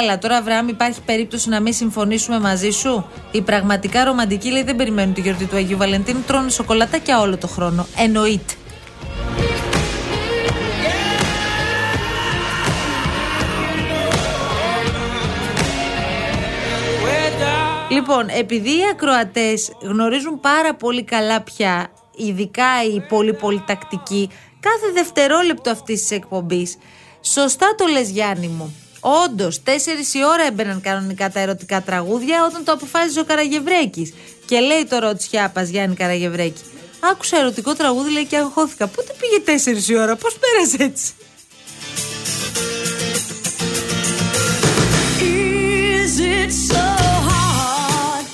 Καλά, 0.02 0.18
τώρα 0.18 0.38
Αβραάμ, 0.38 0.68
υπάρχει 0.68 1.02
περίπτωση 1.02 1.50
να 1.50 1.60
μην 1.60 1.74
συμφωνήσουμε 1.74 2.40
μαζί 2.40 2.70
σου; 2.70 3.06
Οι 3.32 3.42
πραγματικά 3.42 4.04
ρομαντικοί 4.04 4.52
λέει 4.52 4.64
δεν 4.64 4.76
περιμένουν 4.76 5.14
τη 5.14 5.22
γιορτή 5.22 5.46
του 5.46 5.56
Αγίου 5.56 5.78
Βαλεντίνου, 5.78 6.24
τρώνε 6.28 6.50
σοκολατάκια 6.50 7.20
όλο 7.20 7.38
το 7.38 7.48
χρόνο. 7.48 7.88
Εννοείται. 7.98 8.54
Λοιπόν, 17.90 18.28
επειδή 18.30 18.70
οι 18.70 18.84
ακροατές 18.92 19.72
γνωρίζουν 19.82 20.40
πάρα 20.40 20.76
πολύ 20.76 21.04
καλά 21.04 21.42
πια, 21.42 21.92
ειδικά 22.16 22.84
οι 22.96 23.02
πολύ 23.02 23.34
πολύ 23.34 23.64
τακτικοί, 23.68 24.30
κάθε 24.60 24.92
δευτερόλεπτο 24.94 25.70
αυτής 25.70 26.02
της 26.02 26.12
εκπομπής, 26.12 26.78
σωστά 27.22 27.76
το 27.78 27.86
λες 27.86 28.10
Γιάννη 28.10 28.48
μου. 28.48 28.76
Όντως, 29.04 29.62
4 29.66 29.70
η 30.14 30.24
ώρα 30.26 30.44
έμπαιναν 30.46 30.82
κανονικά 30.82 31.30
τα 31.32 31.40
ερωτικά 31.40 31.82
τραγούδια 31.82 32.46
όταν 32.46 32.64
το 32.64 32.72
αποφάσιζε 32.72 33.20
ο 33.20 33.24
Καραγευρέκης. 33.24 34.14
Και 34.46 34.60
λέει 34.60 34.86
τώρα 34.90 35.10
ο 35.10 35.16
Τσιάπα 35.16 35.64
Γιάννη 35.64 35.96
Καραγευρέκη. 35.96 36.62
Άκουσα 37.12 37.38
ερωτικό 37.38 37.74
τραγούδι, 37.74 38.12
λέει 38.12 38.26
και 38.26 38.38
αγχώθηκα. 38.38 38.88
Πότε 38.88 39.14
πήγε 39.20 39.60
4 39.86 39.90
η 39.90 39.98
ώρα, 39.98 40.16
πώς 40.16 40.36
πέρασε 40.40 40.84
έτσι; 40.84 41.12
Is 45.20 46.20
it 46.20 46.52
so 46.70 46.84
hard? 47.30 48.26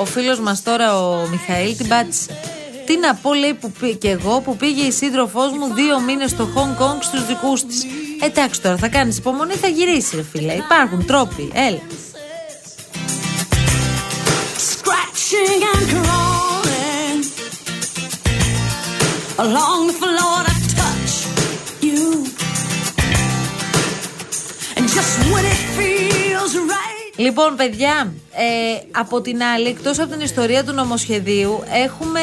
Ο 0.00 0.04
φίλος 0.04 0.40
μας 0.40 0.62
τώρα 0.62 0.98
ο 1.08 1.26
Μιχαήλ 1.28 1.76
την 1.76 1.88
πάτησε. 1.88 2.40
Τι 2.86 2.96
να 2.98 3.14
πω 3.14 3.34
λέει 3.34 3.54
που 3.54 3.70
πή- 3.80 3.98
και 3.98 4.08
εγώ 4.10 4.40
που 4.40 4.56
πήγε 4.56 4.82
η 4.82 4.90
σύντροφός 4.90 5.52
μου 5.52 5.74
δύο 5.74 6.00
μήνες 6.00 6.30
στο 6.30 6.48
Hong 6.54 6.82
Kong 6.82 6.96
στους 7.00 7.26
δικούς 7.26 7.64
της. 7.66 7.86
Εντάξει 8.24 8.60
τώρα, 8.62 8.76
θα 8.76 8.88
κάνεις 8.88 9.18
υπομονή, 9.18 9.54
θα 9.54 9.68
γυρίσει, 9.68 10.26
φίλε. 10.32 10.52
Υπάρχουν 10.52 11.06
τρόποι. 11.06 11.50
Έλ. 11.54 11.74
Λοιπόν, 27.16 27.56
παιδιά, 27.56 28.12
ε, 28.32 28.98
από 28.98 29.20
την 29.20 29.42
άλλη, 29.42 29.68
εκτός 29.68 29.98
από 29.98 30.10
την 30.10 30.20
ιστορία 30.20 30.64
του 30.64 30.72
νομοσχεδίου, 30.72 31.62
έχουμε 31.84 32.20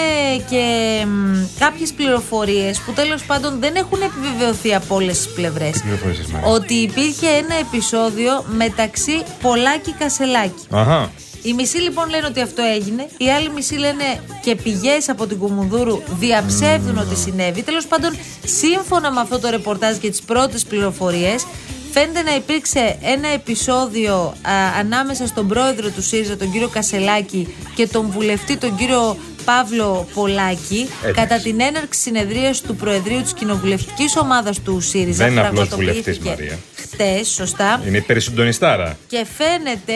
και 0.49 0.65
μ, 1.05 1.59
κάποιες 1.59 1.93
πληροφορίες 1.93 2.79
που 2.79 2.91
τέλος 2.91 3.25
πάντων 3.25 3.59
δεν 3.59 3.75
έχουν 3.75 4.01
επιβεβαιωθεί 4.01 4.75
από 4.75 4.95
όλες 4.95 5.17
τις 5.17 5.33
πλευρές. 5.33 5.81
Πληροφορίες, 5.81 6.25
Μαρία; 6.27 6.47
Ότι 6.47 6.73
υπήρχε 6.73 7.27
ένα 7.27 7.55
επεισόδιο 7.55 8.45
μεταξύ 8.47 9.23
Πολάκη 9.41 9.93
Κασελάκη. 9.93 10.65
Αχα. 10.69 11.11
Οι 11.41 11.53
μισοί 11.53 11.77
λοιπόν 11.77 12.09
λένε 12.09 12.25
ότι 12.25 12.41
αυτό 12.41 12.61
έγινε, 12.61 13.07
οι 13.17 13.29
άλλοι 13.29 13.49
μισοί 13.49 13.75
λένε 13.75 14.03
και 14.41 14.55
πηγές 14.55 15.09
από 15.09 15.27
την 15.27 15.37
Κουμουνδούρου 15.37 16.01
διαψεύδουν 16.19 16.97
ότι 16.97 17.15
συνέβη. 17.15 17.63
Τέλος 17.63 17.87
πάντων, 17.87 18.17
σύμφωνα 18.45 19.11
με 19.11 19.19
αυτό 19.19 19.39
το 19.39 19.49
ρεπορτάζ 19.49 19.97
και 19.97 20.09
τις 20.09 20.21
πρώτες 20.21 20.63
πληροφορίες, 20.63 21.45
φαίνεται 21.91 22.21
να 22.21 22.35
υπήρξε 22.35 22.97
ένα 23.01 23.27
επεισόδιο 23.27 24.15
α, 24.15 24.51
ανάμεσα 24.79 25.27
στον 25.27 25.47
πρόεδρο 25.47 25.89
του 25.89 26.01
ΣΥΡΙΖΑ, 26.01 26.37
τον 26.37 26.51
κύριο 26.51 26.67
Κασελάκη, 26.67 27.55
και 27.75 27.87
τον 27.87 28.09
βουλευτή, 28.11 28.57
τον 28.57 28.75
κύριο 28.75 29.17
Παύλο 29.45 30.07
Πολάκη, 30.13 30.89
Εντάξει. 31.01 31.21
κατά 31.21 31.41
την 31.41 31.61
έναρξη 31.61 31.99
συνεδρίας 31.99 32.61
του 32.61 32.75
Προεδρείου 32.75 33.21
της 33.21 33.33
κοινοβουλευτικής 33.33 34.17
ομάδας 34.17 34.59
του 34.61 34.79
ΣΥΡΙΖΑ. 34.81 35.23
Δεν 35.23 35.31
είναι 35.31 35.41
που 35.41 35.47
απλός 35.47 35.67
πραγματοποιήθηκε 35.67 36.19
βουλευτής, 36.19 36.39
Μαρία. 36.39 36.59
Χτες, 36.75 37.27
σωστά. 37.27 37.81
Είναι 37.87 37.97
υπερσυντονιστάρα. 37.97 38.97
Και 39.07 39.25
φαίνεται 39.37 39.93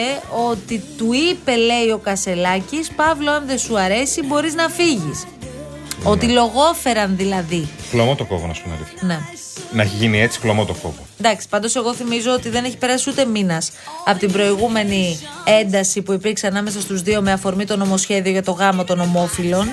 ότι 0.48 0.82
του 0.96 1.12
είπε, 1.12 1.56
λέει 1.56 1.90
ο 1.92 1.98
Κασελάκης, 1.98 2.90
Παύλο, 2.96 3.30
αν 3.30 3.46
δεν 3.46 3.58
σου 3.58 3.78
αρέσει, 3.78 4.22
μπορείς 4.22 4.54
να 4.54 4.68
φύγεις. 4.68 5.24
Ότι 6.04 6.28
λογόφεραν 6.28 7.16
δηλαδή. 7.16 7.68
Κλωμό 7.90 8.14
το 8.14 8.24
κόβω, 8.24 8.46
να 8.46 8.54
σου 8.54 8.62
πω 8.62 8.68
την 8.68 8.76
αλήθεια. 8.76 8.98
Ναι. 9.06 9.18
Να 9.72 9.82
έχει 9.82 9.96
γίνει 9.96 10.20
έτσι, 10.20 10.40
κλωμό 10.40 10.64
το 10.64 10.72
κόβω. 10.72 11.06
Εντάξει, 11.18 11.48
πάντως 11.48 11.76
εγώ 11.76 11.94
θυμίζω 11.94 12.32
ότι 12.32 12.48
δεν 12.48 12.64
έχει 12.64 12.76
περάσει 12.76 13.10
ούτε 13.10 13.24
μήνας 13.24 13.70
από 14.04 14.18
την 14.18 14.32
προηγούμενη 14.32 15.18
ένταση 15.60 16.02
που 16.02 16.12
υπήρξε 16.12 16.46
ανάμεσα 16.46 16.80
στους 16.80 17.02
δύο 17.02 17.22
με 17.22 17.32
αφορμή 17.32 17.64
το 17.64 17.76
νομοσχέδιο 17.76 18.32
για 18.32 18.42
το 18.42 18.52
γάμο 18.52 18.84
των 18.84 19.00
ομόφυλων. 19.00 19.68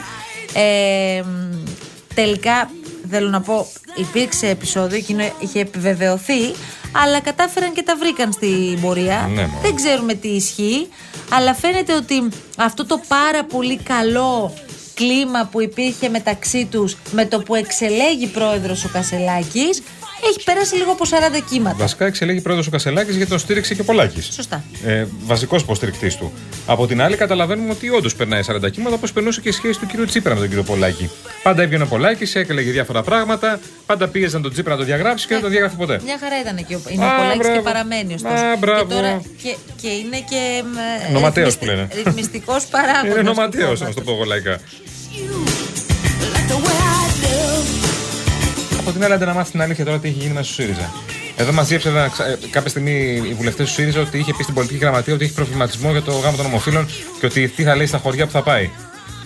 Ε, 0.54 1.22
μ, 1.22 1.66
τελικά, 2.14 2.70
θέλω 3.10 3.30
να 3.30 3.42
πω, 3.42 3.68
υπήρξε 3.96 4.48
επεισόδιο, 4.48 4.98
εκείνο 4.98 5.24
είχε 5.40 5.60
επιβεβαιωθεί, 5.60 6.54
αλλά 6.92 7.20
κατάφεραν 7.20 7.74
και 7.74 7.84
τα 7.84 7.96
βρήκαν 7.96 8.32
στην 8.32 8.82
πορεία. 8.82 9.30
Ναι, 9.34 9.42
μωρέ. 9.42 9.62
δεν 9.62 9.76
ξέρουμε 9.76 10.14
τι 10.14 10.28
ισχύει, 10.28 10.88
αλλά 11.30 11.54
φαίνεται 11.54 11.94
ότι 11.94 12.30
αυτό 12.58 12.86
το 12.86 13.02
πάρα 13.08 13.44
πολύ 13.44 13.78
καλό 13.78 14.54
κλίμα 15.06 15.48
που 15.52 15.62
υπήρχε 15.62 16.10
μεταξύ 16.10 16.68
τους 16.72 16.98
με 17.12 17.26
το 17.26 17.40
που 17.40 17.56
εξελέγει 17.56 18.28
πρόεδρος 18.28 18.86
ο 18.86 18.90
Κασελάκης 18.94 19.82
έχει 20.30 20.44
περάσει 20.44 20.76
λίγο 20.76 20.92
από 20.92 21.04
40 21.10 21.42
κύματα. 21.50 21.76
Βασικά 21.80 22.06
εξελέγει 22.06 22.42
πρόεδρος 22.42 22.68
ο 22.68 22.72
Κασελάκης 22.72 23.16
γιατί 23.16 23.30
τον 23.30 23.40
στήριξε 23.40 23.76
και 23.76 23.82
ο 23.82 23.84
Πολάκης. 23.84 24.30
Σωστά. 24.34 24.64
Ε, 24.86 25.06
Βασικός 25.26 25.62
υποστηρικτής 25.62 26.16
του. 26.16 26.32
Από 26.66 26.88
την 26.88 27.02
άλλη, 27.02 27.16
καταλαβαίνουμε 27.16 27.72
ότι 27.72 27.90
όντως 27.90 28.16
περνάει 28.16 28.42
40 28.48 28.70
κύματα 28.72 28.96
όπως 28.96 29.12
περνούσε 29.14 29.42
και 29.42 29.50
η 29.50 29.52
σχέση 29.52 29.80
του 29.80 29.86
κύριου 29.86 30.06
Τσίπρα 30.06 30.34
με 30.34 30.40
τον 30.40 30.48
κύριο 30.48 30.64
Πολάκη. 30.64 31.10
Πάντα 31.44 31.62
έβγαινε 31.62 31.84
ο 31.84 31.88
Πολάκης, 31.88 32.36
έκλαιγε 32.36 32.72
διάφορα 32.72 33.02
πράγματα, 33.04 33.60
πάντα 33.86 34.08
πίεζαν 34.08 34.42
τον 34.42 34.52
Τσίπρα 34.52 34.72
να 34.74 34.80
το 34.80 34.86
διαγράψει 34.86 35.28
και 35.28 35.34
δεν 35.34 35.44
το 35.44 35.50
διαγράφει 35.50 35.76
ποτέ. 35.76 36.00
Μια 36.04 36.18
χαρά 36.20 36.40
ήταν 36.40 36.66
και 36.66 36.76
ο, 36.76 36.82
είναι 36.90 37.06
Α, 37.06 37.14
ο 37.14 37.22
Πολάκης 37.22 37.42
και 37.42 37.48
μπράβο. 37.48 37.62
παραμένει 37.62 38.14
ωστόσο. 38.14 38.34
Α, 38.34 38.56
μπράβο. 38.58 38.86
Και, 38.88 38.94
τώρα, 38.94 39.22
και, 39.44 39.56
και 39.82 39.88
είναι 39.88 40.18
και 40.30 40.64
ε, 41.10 41.12
Νοματέος 41.12 41.48
ρυθμιστη- 41.48 41.60
που 41.60 41.66
λένε. 41.66 42.04
ρυθμιστικός 42.04 42.66
παράγοντας. 42.74 43.04
Είναι 43.06 43.14
του 43.16 43.24
νοματέος, 43.24 43.64
κόμματος. 43.80 43.88
να 43.88 43.94
το 43.94 44.02
πω 44.02 44.12
εγώ 44.12 44.24
λαϊκά. 44.24 44.60
The 46.50 46.58
way 46.66 46.80
I 46.98 47.08
do. 47.24 48.80
Από 48.80 48.92
την 48.92 49.04
άλλη, 49.04 49.14
άντε 49.14 49.26
να 49.26 49.34
μάθεις 49.34 49.52
την 49.52 49.62
αλήθεια 49.62 49.86
τώρα 49.86 50.00
τι 50.00 50.08
έχει 50.08 50.18
γίνει 50.20 50.34
μέσα 50.34 50.54
στο 50.54 50.62
ΣΥΡΙΖΑ. 50.62 50.92
Εδώ 51.38 51.52
μαζίεψε 51.52 51.90
ένα 51.90 52.08
ξα- 52.08 52.26
ε, 52.28 52.38
κάποια 52.52 52.70
στιγμή 52.70 52.92
οι 53.30 53.34
βουλευτές 53.34 53.68
του 53.68 53.74
ΣΥΡΙΖΑ 53.74 54.00
ότι 54.00 54.18
είχε 54.18 54.34
πει 54.38 54.44
στην 54.44 54.56
πολιτική 54.56 54.80
γραμματεία 54.80 55.14
ότι 55.14 55.24
έχει 55.24 55.34
προβληματισμό 55.34 55.92
για 55.92 56.02
το 56.02 56.12
γάμο 56.12 56.38
των 56.38 56.46
ομοφύλων 56.46 56.90
και 57.20 57.26
ότι 57.26 57.48
τι 57.48 57.64
θα 57.64 57.76
λέει 57.76 57.86
στα 57.86 57.98
χωριά 57.98 58.26
που 58.26 58.32
θα 58.32 58.42
πάει. 58.42 58.70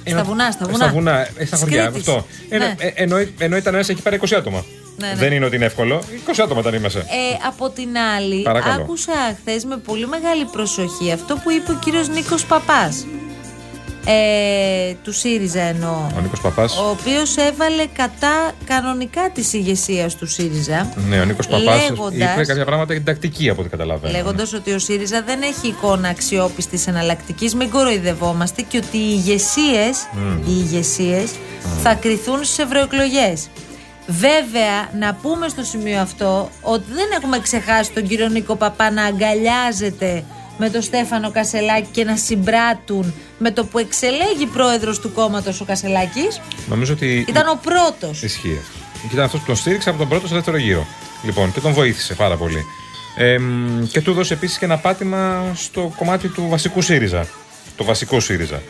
Στα 0.08 0.24
βουνά, 0.24 0.52
στα 0.52 0.66
βουνά. 0.66 0.78
Στα 0.78 0.88
βουνά, 0.94 1.28
ε, 1.38 1.46
στα 1.46 1.58
χωριά. 1.58 1.92
Της 1.92 2.00
Αυτό. 2.00 2.26
Κρήτης. 2.28 2.48
Ενώ, 2.50 2.66
Ναι. 2.66 2.76
ε, 2.80 2.92
ενώ, 2.96 3.16
ενώ 3.38 3.56
ήταν 3.58 3.74
μέσα 3.76 3.92
εκεί 3.92 4.02
πέρα 4.02 4.16
20 4.16 4.36
άτομα. 4.36 4.66
Ναι, 4.98 5.08
ναι. 5.08 5.16
Δεν 5.16 5.32
είναι 5.32 5.46
ότι 5.46 5.56
είναι 5.56 5.66
εύκολο. 5.66 6.02
20 6.26 6.42
άτομα 6.44 6.60
ήταν 6.60 6.82
μέσα. 6.82 7.00
Ε, 7.00 7.04
από 7.48 7.70
την 7.70 7.90
άλλη, 8.18 8.42
Παρακαλώ. 8.42 8.82
άκουσα 8.82 9.14
χθες 9.42 9.64
με 9.66 9.78
πολύ 9.78 10.08
μεγάλη 10.08 10.46
προσοχή 10.46 11.12
αυτό 11.12 11.36
που 11.44 11.52
είπε 11.52 11.72
ο 11.72 11.80
κύριος 11.84 12.08
Νίκος 12.08 12.46
Παπάς. 12.46 13.06
Ε, 14.08 14.94
του 15.04 15.12
ΣΥΡΙΖΑ 15.14 15.62
εννοώ. 15.62 16.08
Ο 16.18 16.20
Νίκος 16.22 16.42
Παπάς. 16.42 16.78
Ο 16.78 16.90
οποίος 16.90 17.38
έβαλε 17.38 17.86
κατά 17.94 18.52
κανονικά 18.66 19.30
της 19.34 19.54
ηγεσίας 19.54 20.16
του 20.16 20.28
ΣΥΡΙΖΑ. 20.28 20.94
Ναι, 21.08 21.20
ο 21.20 21.26
Νίκος 21.26 21.48
Παπάς 21.48 21.90
λέγοντας- 21.90 22.14
είπε 22.34 22.46
κάποια 22.46 22.66
πράγματα 22.66 22.94
για 22.94 23.04
την 23.04 23.14
τακτική 23.14 23.50
από 23.50 23.62
ό,τι 23.62 23.70
καταλαβαίνω. 23.70 24.18
Λέγοντας 24.18 24.54
ότι 24.54 24.72
ο 24.72 24.80
ΣΥΡΙΖΑ 24.80 25.22
δεν 25.22 25.42
έχει 25.42 25.68
εικόνα 25.68 26.08
αξιόπιστης 26.10 26.88
εναλλακτικής, 26.88 27.56
μην 27.56 27.70
κοροϊδευόμαστε 27.70 28.62
και 28.62 28.78
ότι 28.78 28.98
οι 28.98 29.10
ηγεσίες 29.26 29.98
οι 30.46 30.52
ηγεσίες 30.52 31.32
θα 31.84 31.94
κρυθούν 31.94 32.44
στις 32.44 32.58
ευρωεκλογές. 32.60 33.48
Βέβαια, 34.08 34.90
να 35.00 35.14
πούμε 35.22 35.48
στο 35.48 35.64
σημείο 35.64 36.00
αυτό 36.02 36.50
ότι 36.62 36.84
δεν 36.94 37.06
έχουμε 37.18 37.40
ξεχάσει 37.40 37.92
τον 37.92 38.08
κύριο 38.08 38.28
Νίκο 38.28 38.56
Παπά 38.56 38.92
να 38.92 39.04
αγκαλιάζεται 39.04 40.24
με 40.58 40.70
τον 40.70 40.82
Στέφανο 40.82 41.32
Κασελάκη 41.32 41.88
και 41.92 42.04
να 42.04 42.16
συμπράττουν 42.16 43.14
με 43.38 43.52
το 43.52 43.66
που 43.66 43.78
εξελέγει 43.78 44.46
πρόεδρος 44.54 45.00
του 45.00 45.12
κόμματος 45.12 45.62
ο 45.62 45.66
Κασελάκης. 45.66 46.42
Νομίζω 46.68 46.94
ότι. 46.94 47.26
Ήταν 47.28 47.48
ο 47.48 47.60
πρώτος. 47.64 48.24
Ισχύει 48.24 48.60
αυτό. 48.62 48.80
Και 49.02 49.14
ήταν 49.14 49.26
αυτός 49.26 49.40
που 49.40 49.46
τον 49.46 49.56
στήριξε 49.56 49.90
από 49.90 49.98
τον 49.98 50.08
πρώτο 50.08 50.26
στο 50.26 50.36
δεύτερο 50.36 50.58
γύρο. 50.58 50.88
Λοιπόν, 51.24 51.54
και 51.54 51.60
τον 51.60 51.74
βοήθησε 51.74 52.14
πάρα 52.14 52.36
πολύ. 52.36 52.66
Ε, 53.18 53.38
μ, 53.38 53.88
και 53.92 54.02
του 54.02 54.12
έδωσε 54.12 54.34
επίσης 54.34 54.58
και 54.58 54.66
ένα 54.66 54.78
πάτημα 54.78 55.52
στο 55.56 55.94
κομμάτι 55.98 56.28
του 56.28 56.48
βασικού 56.50 56.82
ΣΥΡΙΖΑ. 56.82 57.28
Το 57.76 57.84
βασικό 57.84 58.20
ΣΥΡΙΖΑ. 58.20 58.62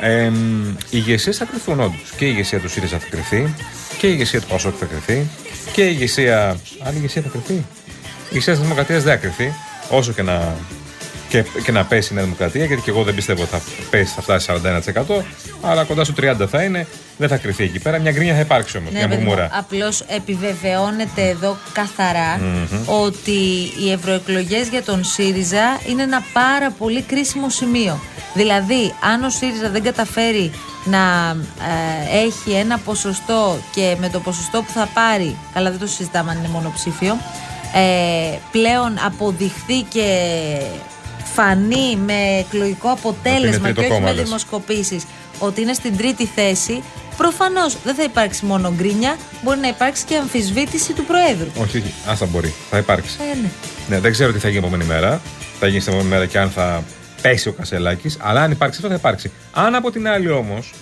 Ε, 0.00 0.28
μ, 0.28 0.68
οι 0.68 0.74
ηγεσίες 0.90 1.36
θα 1.36 1.44
κρυθούν 1.44 1.80
όντως. 1.80 2.12
Και 2.16 2.24
η 2.24 2.30
ηγεσία 2.32 2.58
του 2.60 2.68
ΣΥΡΙΖΑ 2.68 2.98
θα 2.98 3.06
κρυθεί. 3.10 3.54
Και 3.98 4.06
η 4.06 4.10
ηγεσία 4.12 4.40
του 4.40 4.46
ΠΑΣΟΚ 4.46 4.74
θα 4.78 4.84
κρυθεί. 4.84 5.26
Και 5.72 5.82
η 5.86 5.90
ηγεσία. 5.92 6.60
Άλλη 6.82 6.96
ηγεσία 6.96 7.22
θα 7.22 7.28
κρυθεί. 7.28 7.52
Η 7.52 7.64
ηγεσία 8.30 8.54
τη 8.54 8.60
Δημοκρατίας 8.60 9.02
δεν 9.02 9.12
θα 9.12 9.18
κρυθεί. 9.18 9.52
Όσο 9.90 10.12
και 10.12 10.22
να, 10.22 10.56
και, 11.30 11.44
και 11.64 11.72
να 11.72 11.84
πέσει 11.84 12.12
η 12.12 12.14
Νέα 12.14 12.24
Δημοκρατία, 12.24 12.64
γιατί 12.64 12.82
και 12.82 12.90
εγώ 12.90 13.02
δεν 13.02 13.14
πιστεύω 13.14 13.42
ότι 13.42 13.50
θα 13.50 13.60
πέσει, 13.90 14.12
θα 14.14 14.22
φτάσει 14.22 14.52
41%, 15.18 15.22
αλλά 15.62 15.84
κοντά 15.84 16.04
στο 16.04 16.14
30% 16.20 16.46
θα 16.50 16.62
είναι, 16.62 16.86
δεν 17.16 17.28
θα 17.28 17.36
κρυθεί 17.36 17.64
εκεί 17.64 17.78
πέρα. 17.78 17.98
Μια 17.98 18.12
γκρίνια 18.12 18.34
θα 18.34 18.40
υπάρξει 18.40 18.76
όμως, 18.76 18.92
μια 18.92 19.08
μουρμουρά. 19.08 19.48
Απλώς 19.52 20.00
επιβεβαιώνεται 20.00 21.28
εδώ 21.28 21.56
καθαρά 21.72 22.38
Μμμ. 22.38 22.82
ότι 22.86 23.72
οι 23.84 23.92
ευρωεκλογές 23.92 24.68
για 24.68 24.82
τον 24.82 25.04
ΣΥΡΙΖΑ 25.04 25.80
είναι 25.88 26.02
ένα 26.02 26.22
πάρα 26.32 26.70
πολύ 26.70 27.02
κρίσιμο 27.02 27.48
σημείο. 27.48 28.00
Δηλαδή, 28.34 28.94
αν 29.12 29.24
ο 29.24 29.30
ΣΥΡΙΖΑ 29.30 29.70
δεν 29.70 29.82
καταφέρει 29.82 30.50
να 30.84 31.36
ε, 32.10 32.24
έχει 32.24 32.50
ένα 32.50 32.78
ποσοστό 32.78 33.58
και 33.74 33.96
με 34.00 34.08
το 34.08 34.20
ποσοστό 34.20 34.62
που 34.62 34.72
θα 34.72 34.88
πάρει, 34.94 35.36
καλά 35.54 35.70
δεν 35.70 35.78
το 35.78 35.86
συζητάμε 35.86 36.30
αν 36.30 36.38
είναι 36.38 36.48
μονοψήφιο, 36.48 37.16
ε, 37.74 38.38
πλέον 38.50 38.98
αποδειχθεί 39.06 39.82
και 39.82 40.06
φανεί 41.24 41.96
με 41.96 42.38
εκλογικό 42.38 42.90
αποτέλεσμα 42.90 43.62
τρίτο 43.62 43.80
και 43.80 43.80
όχι 43.80 43.88
κόμμα, 43.88 44.08
με 44.08 44.12
λες. 44.12 44.24
δημοσκοπήσεις 44.24 45.04
ότι 45.38 45.60
είναι 45.60 45.72
στην 45.72 45.96
τρίτη 45.96 46.26
θέση, 46.26 46.82
προφανώς 47.16 47.76
δεν 47.84 47.94
θα 47.94 48.02
υπάρξει 48.02 48.44
μόνο 48.44 48.72
γκρίνια, 48.76 49.16
μπορεί 49.42 49.58
να 49.58 49.68
υπάρξει 49.68 50.04
και 50.04 50.16
αμφισβήτηση 50.16 50.92
του 50.92 51.04
Προέδρου. 51.04 51.50
Όχι, 51.56 51.76
όχι, 51.76 51.94
άστα 52.06 52.26
μπορεί. 52.26 52.54
Θα 52.70 52.78
υπάρξει. 52.78 53.16
Ε, 53.32 53.34
ναι. 53.34 53.50
Ναι, 53.88 54.00
δεν 54.00 54.12
ξέρω 54.12 54.32
τι 54.32 54.38
θα 54.38 54.48
γίνει 54.48 54.60
την 54.60 54.68
επόμενη 54.68 54.88
μέρα. 54.88 55.20
Θα 55.58 55.66
γίνει 55.66 55.80
στην 55.80 55.92
επόμενη 55.92 56.14
μέρα 56.14 56.26
και 56.26 56.38
αν 56.38 56.50
θα 56.50 56.84
πέσει 57.22 57.48
ο 57.48 57.52
Κασελάκης. 57.52 58.16
Αλλά 58.20 58.42
αν 58.42 58.50
υπάρξει 58.50 58.76
αυτό 58.76 58.88
θα 58.88 58.98
υπάρξει. 58.98 59.32
Αν 59.52 59.74
από 59.74 59.90
την 59.90 60.08
άλλη 60.08 60.30
όμως 60.30 60.72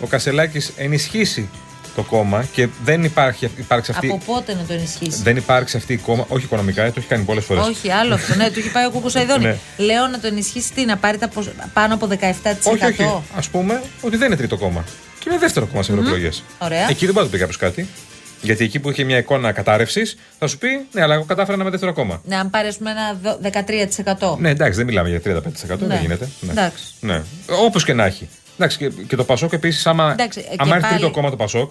ο 0.00 0.06
Κασελάκης 0.06 0.72
ενισχύσει 0.76 1.48
το 1.94 2.02
κόμμα 2.02 2.44
και 2.52 2.68
δεν 2.84 3.04
υπάρχει, 3.04 3.50
υπάρξει 3.56 3.90
αυτή. 3.90 4.06
Από 4.06 4.20
πότε 4.26 4.54
να 4.54 4.62
το 4.66 4.72
ενισχύσει; 4.72 5.22
Δεν 5.22 5.36
υπάρξει 5.36 5.76
αυτή 5.76 5.92
η 5.92 5.96
κόμμα, 5.96 6.24
όχι 6.28 6.44
οικονομικά, 6.44 6.82
ε, 6.82 6.86
το 6.88 6.94
έχει 6.98 7.06
κάνει 7.08 7.24
πολλές 7.24 7.44
φορές. 7.44 7.66
Όχι, 7.66 7.90
άλλο 7.90 8.14
αυτό. 8.14 8.34
Ναι, 8.34 8.50
του 8.50 8.58
έχει 8.58 8.70
πάει 8.72 8.86
ο 8.86 8.90
Κούκος 8.90 9.12
Σαϊδόνη. 9.12 9.44
Ναι. 9.44 9.56
Λέω 9.76 10.06
να 10.06 10.20
το 10.20 10.26
ενισχύσει 10.26 10.72
τι, 10.72 10.84
να 10.84 10.96
πάρει 10.96 11.18
τα 11.18 11.28
ποσο- 11.28 11.52
πάνω 11.72 11.94
από 11.94 12.06
17%. 12.06 12.72
όχι, 12.72 12.84
όχι. 12.84 13.02
Α 13.34 13.40
πούμε 13.50 13.82
ότι 14.00 14.16
δεν 14.16 14.26
είναι 14.26 14.36
τρίτο 14.36 14.56
κόμμα. 14.56 14.84
Και 15.18 15.30
είναι 15.30 15.38
δεύτερο 15.38 15.66
κόμμα 15.66 15.82
σε 15.82 15.92
ευρωεκλογές. 15.92 16.42
Ωραία. 16.58 16.88
Εκεί 16.90 17.04
δεν 17.04 17.14
μπορεί 17.14 17.16
να 17.16 17.22
το 17.24 17.28
πει 17.30 17.38
κάποιος 17.38 17.56
κάτι. 17.56 17.88
Γιατί 18.42 18.64
εκεί 18.64 18.78
που 18.80 18.90
είχε 18.90 19.04
μια 19.04 19.18
εικόνα 19.18 19.52
κατάρρευσης, 19.52 20.16
θα 20.38 20.46
σου 20.46 20.58
πει 20.58 20.68
Ναι, 20.92 21.02
αλλά 21.02 21.14
εγώ 21.14 21.24
κατάφερα 21.24 21.56
να 21.56 21.62
είμαι 21.62 21.70
δεύτερο 21.70 21.92
κόμμα. 21.92 22.20
Ναι, 22.24 22.36
αν 22.36 22.50
πάρει 22.50 22.68
ας 22.68 22.76
πούμε, 22.76 22.90
ένα 22.90 23.18
δο- 23.22 23.38
13%. 23.42 24.36
Ναι, 24.40 24.50
εντάξει, 24.50 24.76
δεν 24.76 24.86
μιλάμε 24.86 25.08
για 25.08 25.20
35%. 25.20 25.78
Ναι. 25.80 25.86
Δεν 25.86 26.00
γίνεται. 26.00 26.28
Ναι. 26.40 26.50
Εντάξει. 26.52 26.84
Ναι. 27.00 27.22
Όπως 27.64 27.84
και 27.84 27.92
να 27.92 28.04
έχει. 28.04 28.28
Εντάξει, 28.54 28.78
και, 28.78 28.88
και 28.88 29.16
το 29.16 29.24
Πασόκ 29.24 29.52
επίσης, 29.52 29.86
άμα, 29.86 30.12
Εντάξει, 30.12 30.40
ε, 30.40 30.54
άμα 30.56 30.64
και 30.64 30.70
έρθει 30.70 30.80
πάλι- 30.80 30.94
τρίτο 30.98 31.10
κόμμα 31.10 31.30
το 31.30 31.36
Πασόκ, 31.36 31.70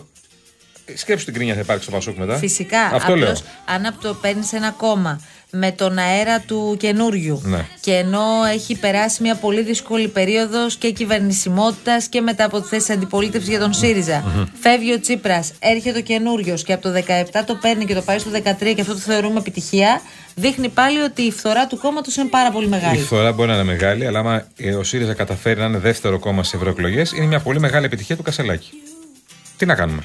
σκέψου 0.96 1.26
την 1.26 1.34
κρίνια 1.34 1.54
θα 1.54 1.60
υπάρξει 1.60 1.84
στο 1.84 1.92
Πασόκ 1.92 2.18
μετά. 2.18 2.38
Φυσικά. 2.38 2.82
Αυτό 2.82 3.14
απλώς, 3.14 3.20
λέω. 3.20 3.52
αν 3.66 3.86
από 3.86 4.02
το 4.02 4.14
παίρνεις 4.14 4.54
ένα 4.54 4.72
κόμμα 4.72 5.22
με 5.56 5.72
τον 5.72 5.98
αέρα 5.98 6.40
του 6.40 6.76
καινούριου 6.80 7.42
Ναι. 7.44 7.66
και 7.80 7.92
ενώ 7.94 8.24
έχει 8.54 8.76
περάσει 8.80 9.22
μια 9.22 9.36
πολύ 9.36 9.62
δύσκολη 9.62 10.08
περίοδος 10.08 10.76
και 10.76 10.92
κυβερνησιμότητας 10.92 12.08
και 12.08 12.22
μετά 12.22 12.46
από 12.46 12.62
τη 12.62 12.68
θέση 12.68 12.92
αντιπολίτευσης 12.92 13.50
για 13.50 13.60
τον 13.60 13.74
ΣΥΡΙΖΑ. 13.74 14.50
Φεύγει 14.60 14.94
ο 14.94 15.00
Τσίπρας, 15.00 15.52
έρχεται 15.60 15.98
ο 15.98 16.02
καινούριος 16.02 16.64
και 16.64 16.74
από 16.74 16.82
το 16.84 16.92
17 16.92 17.44
το 17.46 17.56
παίρνει 17.56 17.86
και 17.86 17.94
το 17.94 18.02
πάει 18.02 18.18
στο 18.20 18.30
13 18.34 18.74
και 18.76 18.82
αυτό 18.82 18.94
το 18.94 19.00
θεωρούμε 19.00 19.40
επιτυχία. 19.40 20.02
Δείχνει 20.36 20.70
πάλι 20.70 21.00
ότι 21.00 21.22
η 21.22 21.32
φθορά 21.32 21.68
του 21.68 21.78
κόμματος 21.78 22.16
είναι 22.16 22.30
πάρα 22.30 22.52
πολύ 22.52 22.66
Η 22.66 22.70
μεγάλη. 22.70 22.98
φθορά 22.98 23.32
μπορεί 23.32 23.50
να 23.50 23.56
είναι 23.56 23.64
μεγάλη, 23.64 24.06
αλλά 24.08 24.20
άμα 24.20 24.48
ε, 24.58 24.74
ο 24.76 24.84
ΣΥΡΙΖΑ 24.84 25.14
καταφέρει 25.14 25.60
να 25.60 25.66
είναι 25.66 25.78
δεύτερο 25.78 26.20
κόμμα 26.20 26.44
στις 26.44 26.60
ευρωεκλογές, 26.60 27.12
είναι 27.12 27.26
μια 27.26 27.40
πολύ 27.40 27.60
μεγάλη 27.60 27.86
επιτυχία 27.86 28.16
του 28.16 28.24
Κασελάκη. 28.24 28.70
Τι 29.58 29.66
να 29.66 29.76
κάνουμε; 29.76 30.02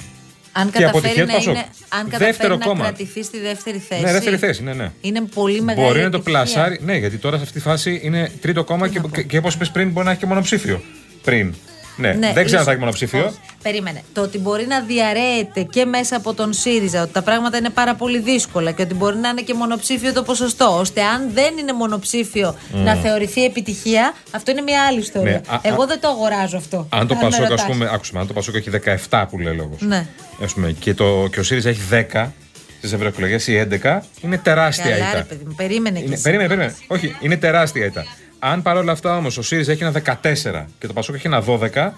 Αν 0.60 0.70
Και 0.70 0.84
αποτυχία 0.84 1.24
καταφέρει, 1.24 1.26
του 1.26 1.26
να, 1.26 1.32
Πασόκ. 1.32 1.54
είναι, 1.54 1.64
αν 1.88 2.02
καταφέρει 2.04 2.24
Δεύτερο 2.30 2.56
να 2.56 2.64
κόμμα. 2.64 2.82
κρατηθεί 2.84 3.22
στη 3.22 3.38
δεύτερη 3.40 3.78
θέση. 3.78 4.02
Ναι, 4.02 4.12
δεύτερη 4.12 4.36
θέση, 4.36 4.62
ναι, 4.62 4.72
ναι. 4.72 4.90
Είναι 5.00 5.20
πολύ 5.34 5.60
μεγάλη 5.60 5.86
Μπορεί 5.86 6.02
να 6.02 6.10
το 6.10 6.16
επιτυχία. 6.16 6.42
πλασάρει. 6.42 6.78
Ναι, 6.82 6.96
γιατί 6.96 7.16
τώρα 7.16 7.36
σε 7.36 7.42
αυτή 7.42 7.54
τη 7.54 7.60
φάση 7.60 8.00
είναι 8.02 8.30
τρίτο 8.40 8.64
κόμμα 8.64 8.88
και, 8.88 9.00
και, 9.14 9.22
και 9.22 9.36
όπως 9.38 9.54
είπε 9.54 9.64
πριν, 9.72 9.90
μπορεί 9.90 10.04
να 10.06 10.10
έχει 10.10 10.20
και 10.20 10.26
μονοψήφιο. 10.26 10.82
Πριν. 11.22 11.54
Ναι, 11.98 12.08
Ναι, 12.08 12.18
δεν 12.18 12.20
ξέρω 12.32 12.40
αν 12.40 12.44
ίσως- 12.46 12.62
θα 12.64 12.70
έχει 12.70 12.78
μονοψήφιο. 12.80 13.24
Όχι. 13.26 13.36
Περίμενε. 13.62 14.02
Το 14.12 14.20
ότι 14.22 14.38
μπορεί 14.38 14.66
να 14.66 14.80
διαρρέεται 14.80 15.62
και 15.62 15.84
μέσα 15.84 16.16
από 16.16 16.34
τον 16.34 16.52
ΣΥΡΙΖΑ, 16.52 17.02
ότι 17.02 17.12
τα 17.12 17.22
πράγματα 17.22 17.56
είναι 17.56 17.70
πάρα 17.70 17.94
πολύ 17.94 18.18
δύσκολα 18.18 18.70
και 18.72 18.82
ότι 18.82 18.94
μπορεί 18.94 19.16
να 19.16 19.28
είναι 19.28 19.40
και 19.40 19.54
μονοψήφιο 19.54 20.12
το 20.12 20.22
ποσοστό, 20.22 20.78
ώστε 20.78 21.02
αν 21.02 21.30
δεν 21.32 21.58
είναι 21.58 21.72
μονοψήφιο 21.72 22.54
Mm. 22.72 22.74
να 22.76 22.94
θεωρηθεί 22.94 23.44
επιτυχία, 23.44 24.12
αυτό 24.30 24.50
είναι 24.50 24.60
μια 24.60 24.82
άλλη 24.86 24.98
ιστορία. 25.00 25.30
Ναι, 25.30 25.40
α- 25.54 25.60
Εγώ 25.62 25.82
α- 25.82 25.86
δεν 25.86 26.00
το 26.00 26.08
αγοράζω 26.08 26.56
αυτό. 26.56 26.86
Αν 26.92 27.06
το 27.06 27.14
με 27.14 27.20
Πασόκ, 27.20 27.42
ας 27.42 27.48
ρωτάς. 27.48 27.66
πούμε, 27.66 27.88
άκουσε, 27.92 28.12
αν 28.18 28.26
το 28.26 28.32
Πασόκ 28.32 28.54
έχει 28.54 28.70
17 28.70 29.26
που 29.30 29.38
λέει 29.38 29.54
λόγος. 29.54 29.80
Ναι. 29.80 30.06
Ας 30.42 30.52
πούμε, 30.52 30.72
και, 30.72 30.94
το, 30.94 31.28
και 31.32 31.40
ο 31.40 31.42
ΣΥΡΙΖΑ 31.42 31.68
έχει 31.68 31.80
10 31.90 32.32
στις 32.78 32.92
ευρωεκλογές 32.92 33.46
ή 33.46 33.56
11, 33.56 34.02
είναι 34.20 34.38
τεράστια 34.38 34.84
Καλά, 34.90 34.96
ήττα. 35.08 35.16
ρε 35.18 35.22
παιδί 35.24 35.44
μου, 35.46 35.54
περίμενε 35.56 35.98
κι 35.98 36.04
Είναι, 36.04 36.14
εσύ. 36.14 36.22
περίμενε, 36.22 36.48
περίμενε. 36.48 36.74
Όχι, 36.86 37.16
είναι 37.20 37.36
τεράστια 37.36 37.84
ήττα. 37.84 38.04
Αν 38.38 38.62
παρόλα 38.62 38.92
αυτά 38.92 39.16
όμως 39.16 39.36
ο 39.36 39.42
ΣΥΡΙΖΑ 39.42 39.72
έχει 39.72 39.82
ένα 39.82 40.02
14 40.22 40.66
και 40.78 40.86
το 40.86 40.92
Πασόκ 40.92 41.14
έχει 41.14 41.26
ένα 41.26 41.44
12, 41.46 41.90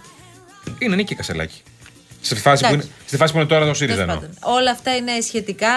είναι 0.78 0.96
νίκη 0.96 1.14
Κασελάκη. 1.14 1.62
Στη 2.22 2.34
φάση, 2.34 2.62
που 2.66 2.72
είναι, 2.72 2.82
Εντάξει. 2.82 3.00
στη 3.06 3.16
φάση 3.16 3.32
που 3.32 3.38
είναι 3.38 3.48
τώρα 3.48 3.66
το 3.66 3.74
ΣΥΡΙΖΑ 3.74 3.96
Τέλος 4.04 4.14
εννοώ. 4.14 4.28
πάντων, 4.40 4.56
Όλα 4.60 4.70
αυτά 4.70 4.96
είναι 4.96 5.12
σχετικά. 5.22 5.68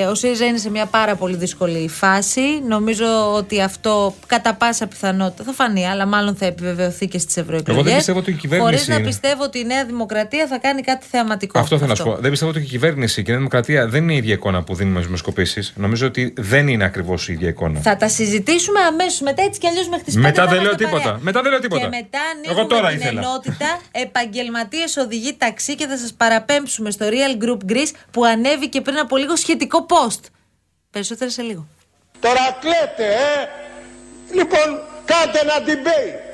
Ε, 0.00 0.04
ο 0.04 0.14
ΣΥΡΙΖΑ 0.14 0.44
είναι 0.44 0.58
σε 0.58 0.70
μια 0.70 0.86
πάρα 0.86 1.14
πολύ 1.14 1.36
δύσκολη 1.36 1.88
φάση. 1.88 2.40
Νομίζω 2.68 3.34
ότι 3.34 3.62
αυτό 3.62 4.14
κατά 4.26 4.54
πάσα 4.54 4.86
πιθανότητα 4.86 5.44
θα 5.44 5.52
φανεί, 5.52 5.86
αλλά 5.88 6.06
μάλλον 6.06 6.34
θα 6.36 6.46
επιβεβαιωθεί 6.46 7.06
και 7.08 7.18
στις 7.18 7.36
ευρωεκλογές. 7.36 7.74
Εγώ 7.80 7.88
δεν 7.88 7.96
πιστεύω 7.96 8.18
ότι 8.18 8.30
η 8.30 8.34
κυβέρνηση 8.34 8.70
Χωρίς 8.72 8.88
να 8.88 8.94
είναι. 8.94 9.04
πιστεύω 9.06 9.42
ότι 9.42 9.58
η 9.58 9.64
Νέα 9.64 9.84
Δημοκρατία 9.84 10.46
θα 10.46 10.58
κάνει 10.58 10.82
κάτι 10.82 11.06
θεαματικό. 11.10 11.58
Αυτό 11.58 11.76
θέλω 11.76 11.88
να 11.88 11.94
σου 11.94 12.04
πω. 12.04 12.16
Δεν 12.20 12.30
πιστεύω 12.30 12.50
ότι 12.50 12.60
η 12.60 12.64
κυβέρνηση 12.64 13.14
και 13.14 13.20
η 13.20 13.24
Νέα 13.30 13.36
Δημοκρατία 13.36 13.86
δεν 13.88 14.02
είναι 14.02 14.12
η 14.12 14.16
ίδια 14.16 14.32
εικόνα 14.34 14.62
που 14.62 14.74
δίνουμε 14.74 14.96
στι 14.98 15.04
δημοσκοπήσει. 15.06 15.72
Νομίζω 15.74 16.06
ότι 16.06 16.32
δεν 16.36 16.68
είναι 16.68 16.84
ακριβώς 16.84 17.28
η 17.28 17.32
ίδια 17.32 17.48
εικόνα. 17.48 17.80
Θα 17.80 17.96
τα 17.96 18.08
συζητήσουμε 18.08 18.80
αμέσως 18.80 19.20
μετά, 19.20 19.42
έτσι 19.42 19.60
κι 19.60 19.66
αλλιώς 19.66 19.88
μέχρι 19.88 20.04
τις 20.04 20.14
5 20.14 20.20
Μετά 20.20 20.42
θα 20.42 20.48
δεν 20.48 20.54
λέω 20.54 20.64
είμαστε 20.64 20.84
τίποτα. 20.84 21.02
παρέα. 21.04 21.18
Μετά 21.22 21.40
δεν 21.42 21.50
λέω 21.50 21.60
τίποτα. 21.60 21.80
Και 21.82 21.88
μετά 21.88 22.18
ανοίγουμε 22.34 22.60
Εγώ 22.60 22.66
τώρα 22.68 22.88
την 22.88 22.98
ήθελα. 22.98 23.20
ενότητα 23.20 23.78
επαγγελματίες 23.90 24.96
οδηγοί 24.96 25.32
ταξί 25.50 25.74
και 25.74 25.86
θα 25.86 25.96
σας 25.96 26.12
παραπέμψουμε 26.12 26.90
στο 26.90 27.06
Real 27.08 27.44
Group 27.44 27.58
Greece 27.72 27.92
που 28.10 28.24
ανέβηκε 28.24 28.80
πριν 28.80 28.98
από 28.98 29.16
λίγο 29.16 29.36
σχετικό 29.36 29.86
post. 29.88 30.20
Περισσότερα 30.90 31.30
σε 31.30 31.42
λίγο. 31.42 31.66
Τώρα 32.20 32.58
κλαίτε, 32.60 33.14
ε! 33.14 33.48
Λοιπόν, 34.34 34.80
κάντε 35.04 35.38
ένα 35.38 35.54
debate. 35.66 36.29